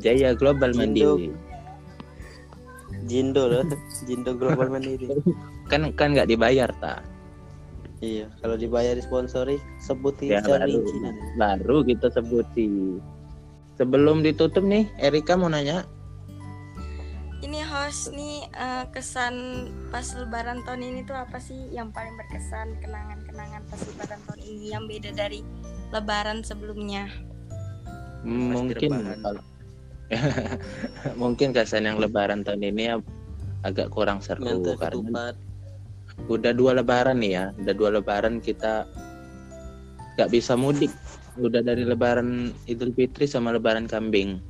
Jaya 0.00 0.34
Global 0.34 0.72
Jindo. 0.74 1.20
Mandiri. 1.20 1.28
Jindo 3.04 3.42
loh, 3.46 3.64
Jindo 4.08 4.32
Global 4.34 4.72
Mandiri. 4.72 5.08
Kan 5.72 5.88
kan 5.96 6.12
nggak 6.12 6.28
dibayar 6.28 6.68
ta. 6.76 7.00
iya, 8.04 8.28
kalau 8.44 8.52
dibayar 8.52 8.92
disponsori 8.92 9.56
sebutin 9.80 10.36
Ya, 10.36 10.44
baru. 10.44 10.84
Baru 11.40 11.76
kita 11.88 12.12
sebuti. 12.12 13.00
Sebelum 13.80 14.20
ditutup 14.20 14.60
nih, 14.60 14.84
Erika 15.00 15.40
mau 15.40 15.48
nanya. 15.48 15.88
Ini 17.84 17.92
host 17.92 18.16
nih 18.16 18.48
eh, 18.48 18.84
kesan 18.96 19.34
pas 19.92 20.08
lebaran 20.16 20.64
tahun 20.64 20.80
ini 20.88 21.00
tuh 21.04 21.20
apa 21.20 21.36
sih 21.36 21.68
yang 21.68 21.92
paling 21.92 22.16
berkesan 22.16 22.80
kenangan-kenangan 22.80 23.60
pas 23.68 23.80
lebaran 23.84 24.20
tahun 24.24 24.40
ini 24.40 24.66
yang 24.72 24.84
beda 24.88 25.12
dari 25.12 25.44
lebaran 25.92 26.40
sebelumnya 26.40 27.12
mungkin 28.24 28.88
rebahan. 28.88 29.20
kalau- 29.20 29.48
mungkin 31.20 31.52
kesan 31.52 31.84
yang 31.84 32.00
lebaran 32.00 32.40
tahun 32.40 32.64
ini 32.64 32.82
ya 32.88 32.96
agak 33.68 33.92
kurang 33.92 34.24
seru 34.24 34.40
Mental 34.64 34.80
karena 34.80 34.96
ketupat. 35.04 35.36
udah 36.32 36.52
dua 36.56 36.72
lebaran 36.80 37.20
nih 37.20 37.32
ya 37.36 37.44
udah 37.60 37.74
dua 37.76 37.90
lebaran 38.00 38.40
kita 38.40 38.88
nggak 40.16 40.30
bisa 40.32 40.56
mudik 40.56 40.92
udah 41.36 41.60
dari 41.60 41.84
lebaran 41.84 42.48
Idul 42.64 42.96
Fitri 42.96 43.28
sama 43.28 43.52
lebaran 43.52 43.84
kambing 43.84 44.40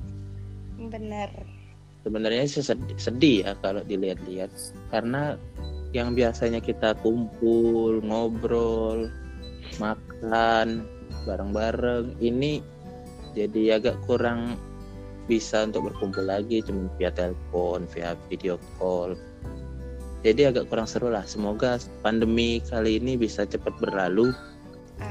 bener 0.78 1.53
sebenarnya 2.04 2.44
sih 2.44 2.62
sedih, 2.62 2.96
sedih 3.00 3.36
ya 3.48 3.52
kalau 3.64 3.80
dilihat-lihat. 3.82 4.52
Karena 4.92 5.40
yang 5.96 6.12
biasanya 6.12 6.60
kita 6.60 6.94
kumpul 7.00 8.04
ngobrol 8.04 9.08
makan 9.80 10.84
bareng-bareng 11.24 12.20
ini 12.20 12.60
jadi 13.32 13.80
agak 13.80 13.98
kurang 14.06 14.60
bisa 15.24 15.64
untuk 15.64 15.88
berkumpul 15.88 16.28
lagi 16.28 16.60
cuma 16.60 16.92
via 17.00 17.08
telepon 17.10 17.88
via 17.90 18.12
video 18.28 18.60
call. 18.76 19.16
Jadi 20.24 20.48
agak 20.48 20.72
kurang 20.72 20.88
seru 20.88 21.12
lah. 21.12 21.24
Semoga 21.28 21.76
pandemi 22.00 22.60
kali 22.64 22.96
ini 22.96 23.16
bisa 23.16 23.44
cepat 23.44 23.76
berlalu. 23.80 24.32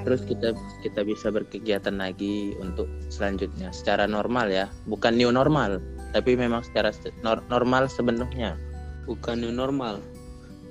Terus 0.07 0.25
kita 0.25 0.57
kita 0.81 1.05
bisa 1.05 1.29
berkegiatan 1.29 1.97
lagi 2.01 2.57
untuk 2.57 2.89
selanjutnya. 3.13 3.69
Secara 3.69 4.09
normal 4.09 4.49
ya 4.49 4.65
bukan 4.89 5.13
new 5.13 5.29
normal 5.29 5.81
tapi 6.13 6.37
memang 6.37 6.61
secara 6.61 6.93
se- 6.93 7.11
nor- 7.25 7.43
normal 7.49 7.89
sebenarnya 7.89 8.55
Bukan 9.03 9.43
new 9.43 9.51
normal. 9.51 9.99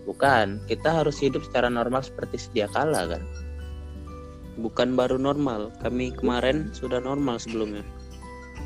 bukan 0.02 0.58
kita 0.66 1.02
harus 1.02 1.20
hidup 1.20 1.44
secara 1.44 1.68
normal 1.68 2.00
seperti 2.00 2.38
sedia 2.40 2.66
kala 2.70 3.06
kan 3.06 3.22
Bukan 4.52 4.92
baru 4.92 5.16
normal. 5.16 5.72
Kami 5.80 6.12
kemarin 6.12 6.68
sudah 6.76 7.00
normal 7.00 7.40
sebelumnya. 7.40 7.80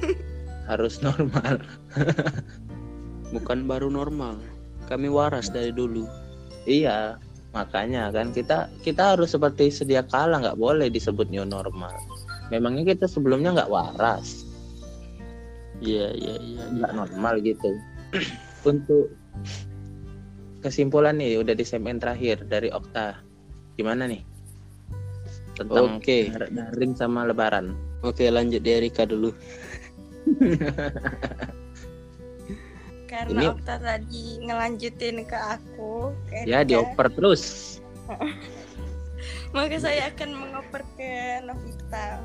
harus 0.70 0.98
normal 0.98 1.62
Bukan 3.34 3.70
baru 3.70 3.86
normal. 3.86 4.38
Kami 4.86 5.06
waras 5.06 5.50
dari 5.50 5.70
dulu. 5.70 6.06
iya 6.66 7.14
makanya 7.50 8.10
kan 8.10 8.34
kita 8.34 8.68
kita 8.84 9.16
harus 9.16 9.32
seperti 9.32 9.70
sedia 9.70 10.02
kala 10.04 10.42
nggak 10.44 10.58
boleh 10.60 10.90
disebut 10.92 11.30
new 11.32 11.46
normal 11.46 11.94
memangnya 12.52 12.92
kita 12.92 13.06
sebelumnya 13.08 13.54
nggak 13.56 13.70
waras 13.72 14.44
Iya 15.80 16.08
iya 16.16 16.34
iya. 16.40 16.62
nggak 16.72 16.92
normal 16.96 17.40
gitu. 17.44 17.76
Untuk 18.64 19.12
kesimpulan 20.64 21.20
nih 21.20 21.38
udah 21.38 21.54
di 21.54 21.64
segmen 21.64 22.00
terakhir 22.00 22.44
dari 22.48 22.72
Okta. 22.72 23.20
Gimana 23.76 24.08
nih? 24.08 24.24
Tentang 25.56 26.00
Oke. 26.00 26.32
dar- 26.32 26.52
daring 26.52 26.96
sama 26.96 27.24
lebaran. 27.24 27.76
Oke 28.04 28.28
lanjut 28.28 28.60
di 28.60 28.70
Erika 28.72 29.04
dulu. 29.04 29.32
karena 33.06 33.38
Ini- 33.40 33.48
Okta 33.54 33.74
tadi 33.78 34.42
ngelanjutin 34.42 35.22
ke 35.24 35.38
aku 35.38 36.12
ke 36.28 36.44
ya 36.44 36.66
dioper 36.66 37.06
terus. 37.12 37.76
Maka 39.56 39.78
saya 39.80 40.12
akan 40.12 40.30
mengoper 40.36 40.82
ke 40.98 41.40
Novita 41.46 42.20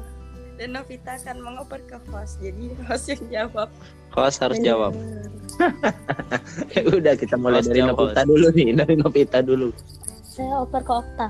dan 0.55 0.67
Novita 0.71 1.15
akan 1.15 1.37
mengoper 1.39 1.79
ke 1.83 1.97
host 2.07 2.39
jadi 2.39 2.63
host 2.85 3.05
yang 3.07 3.23
jawab 3.29 3.69
Host 4.11 4.37
harus 4.39 4.59
jawab. 4.59 4.91
Ya 6.69 6.83
udah 6.91 7.15
kita 7.15 7.35
mulai 7.35 7.59
Host 7.59 7.69
dari 7.69 7.79
jawab, 7.79 7.95
Novita 7.95 8.21
dulu 8.23 8.47
nih 8.51 8.67
dari 8.75 8.95
Novita 8.95 9.39
dulu 9.39 9.69
Saya 10.21 10.59
oper 10.59 10.81
ke 10.81 10.93
Okta. 10.93 11.27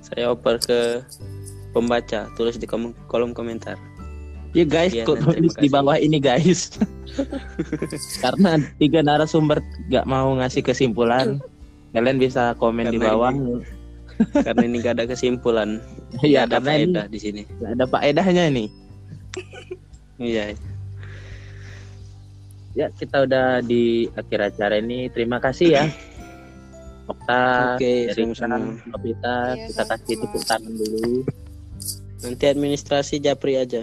Saya 0.00 0.24
oper 0.28 0.56
ke 0.58 0.78
pembaca. 1.70 2.26
Tulis 2.32 2.56
di 2.56 2.64
kom- 2.64 2.96
kolom 3.06 3.30
komentar. 3.30 3.76
ya 4.50 4.64
guys 4.64 4.90
Iya, 4.90 5.04
kok 5.04 5.20
tulis 5.20 5.52
di 5.54 5.68
kasih. 5.68 5.70
bawah 5.70 5.96
ini 5.96 6.16
guys 6.16 6.72
karena 8.24 8.56
tiga 8.74 9.04
narasumber 9.04 9.60
nggak 9.86 10.08
mau 10.08 10.32
ngasih 10.34 10.64
kesimpulan 10.64 11.36
kalian 11.90 12.16
bisa 12.16 12.56
komen 12.56 12.88
di 12.88 12.96
Karena 12.96 13.12
bawah 13.12 13.32
Karena 14.32 14.62
ini 14.66 14.76
gak 14.82 14.94
ada 14.98 15.04
kesimpulan. 15.06 15.78
Iya 16.24 16.48
ada 16.48 16.56
karena 16.58 16.72
ini 16.72 16.84
faedah 16.88 17.06
di 17.12 17.18
sini. 17.20 17.42
nggak 17.44 17.70
ada 17.76 17.84
faedahnya 17.86 18.44
nih 18.50 18.68
Iya. 20.18 20.44
Ya, 22.74 22.86
kita 22.94 23.22
udah 23.22 23.62
di 23.62 24.10
akhir 24.14 24.50
acara 24.50 24.82
ini. 24.82 25.06
Terima 25.10 25.38
kasih 25.38 25.78
ya. 25.78 25.84
Okta, 27.06 27.74
Oke, 27.78 28.10
sama-sama. 28.12 28.58
Novita, 28.84 29.54
Iya, 29.54 29.66
kita 29.70 29.82
kasih 29.88 30.14
tepuk 30.20 30.42
tangan 30.44 30.72
dulu. 30.74 31.24
Nanti 32.20 32.44
administrasi 32.50 33.22
Japri 33.22 33.54
aja. 33.56 33.82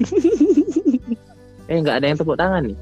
Eh 1.70 1.78
nggak 1.78 2.02
ada 2.02 2.06
yang 2.10 2.18
tepuk 2.18 2.34
tangan 2.34 2.66
nih. 2.66 2.74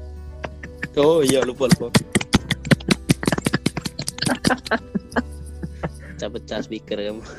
Oh 0.97 1.21
iya 1.21 1.45
lupa 1.45 1.69
lupa. 1.69 1.93
Pecah-pecah 6.19 6.67
speaker 6.67 6.99
kamu. 6.99 7.23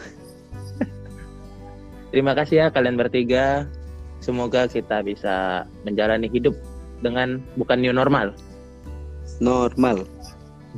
Terima 2.16 2.32
kasih 2.32 2.64
ya 2.64 2.66
kalian 2.72 2.96
bertiga. 2.96 3.68
Semoga 4.24 4.64
kita 4.64 5.04
bisa 5.04 5.68
menjalani 5.84 6.32
hidup 6.32 6.56
dengan 7.04 7.44
bukan 7.60 7.80
new 7.80 7.92
normal, 7.92 8.32
Normal. 9.40 10.08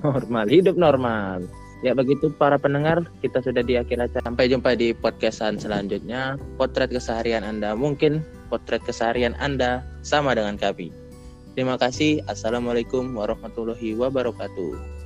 normal, 0.03 0.47
hidup 0.51 0.75
normal. 0.75 1.47
Ya 1.83 1.95
begitu 1.95 2.31
para 2.35 2.59
pendengar, 2.59 3.07
kita 3.23 3.43
sudah 3.43 3.63
di 3.63 3.79
akhir 3.79 4.03
acara. 4.03 4.23
Sampai 4.23 4.51
jumpa 4.51 4.75
di 4.79 4.95
podcastan 4.95 5.59
selanjutnya. 5.59 6.39
Potret 6.59 6.91
keseharian 6.91 7.47
Anda 7.47 7.75
mungkin 7.79 8.23
potret 8.51 8.83
keseharian 8.87 9.35
Anda 9.39 9.83
sama 10.03 10.35
dengan 10.35 10.59
kami. 10.59 10.91
Terima 11.55 11.79
kasih. 11.79 12.23
Assalamualaikum 12.27 13.15
warahmatullahi 13.15 13.95
wabarakatuh. 13.99 15.02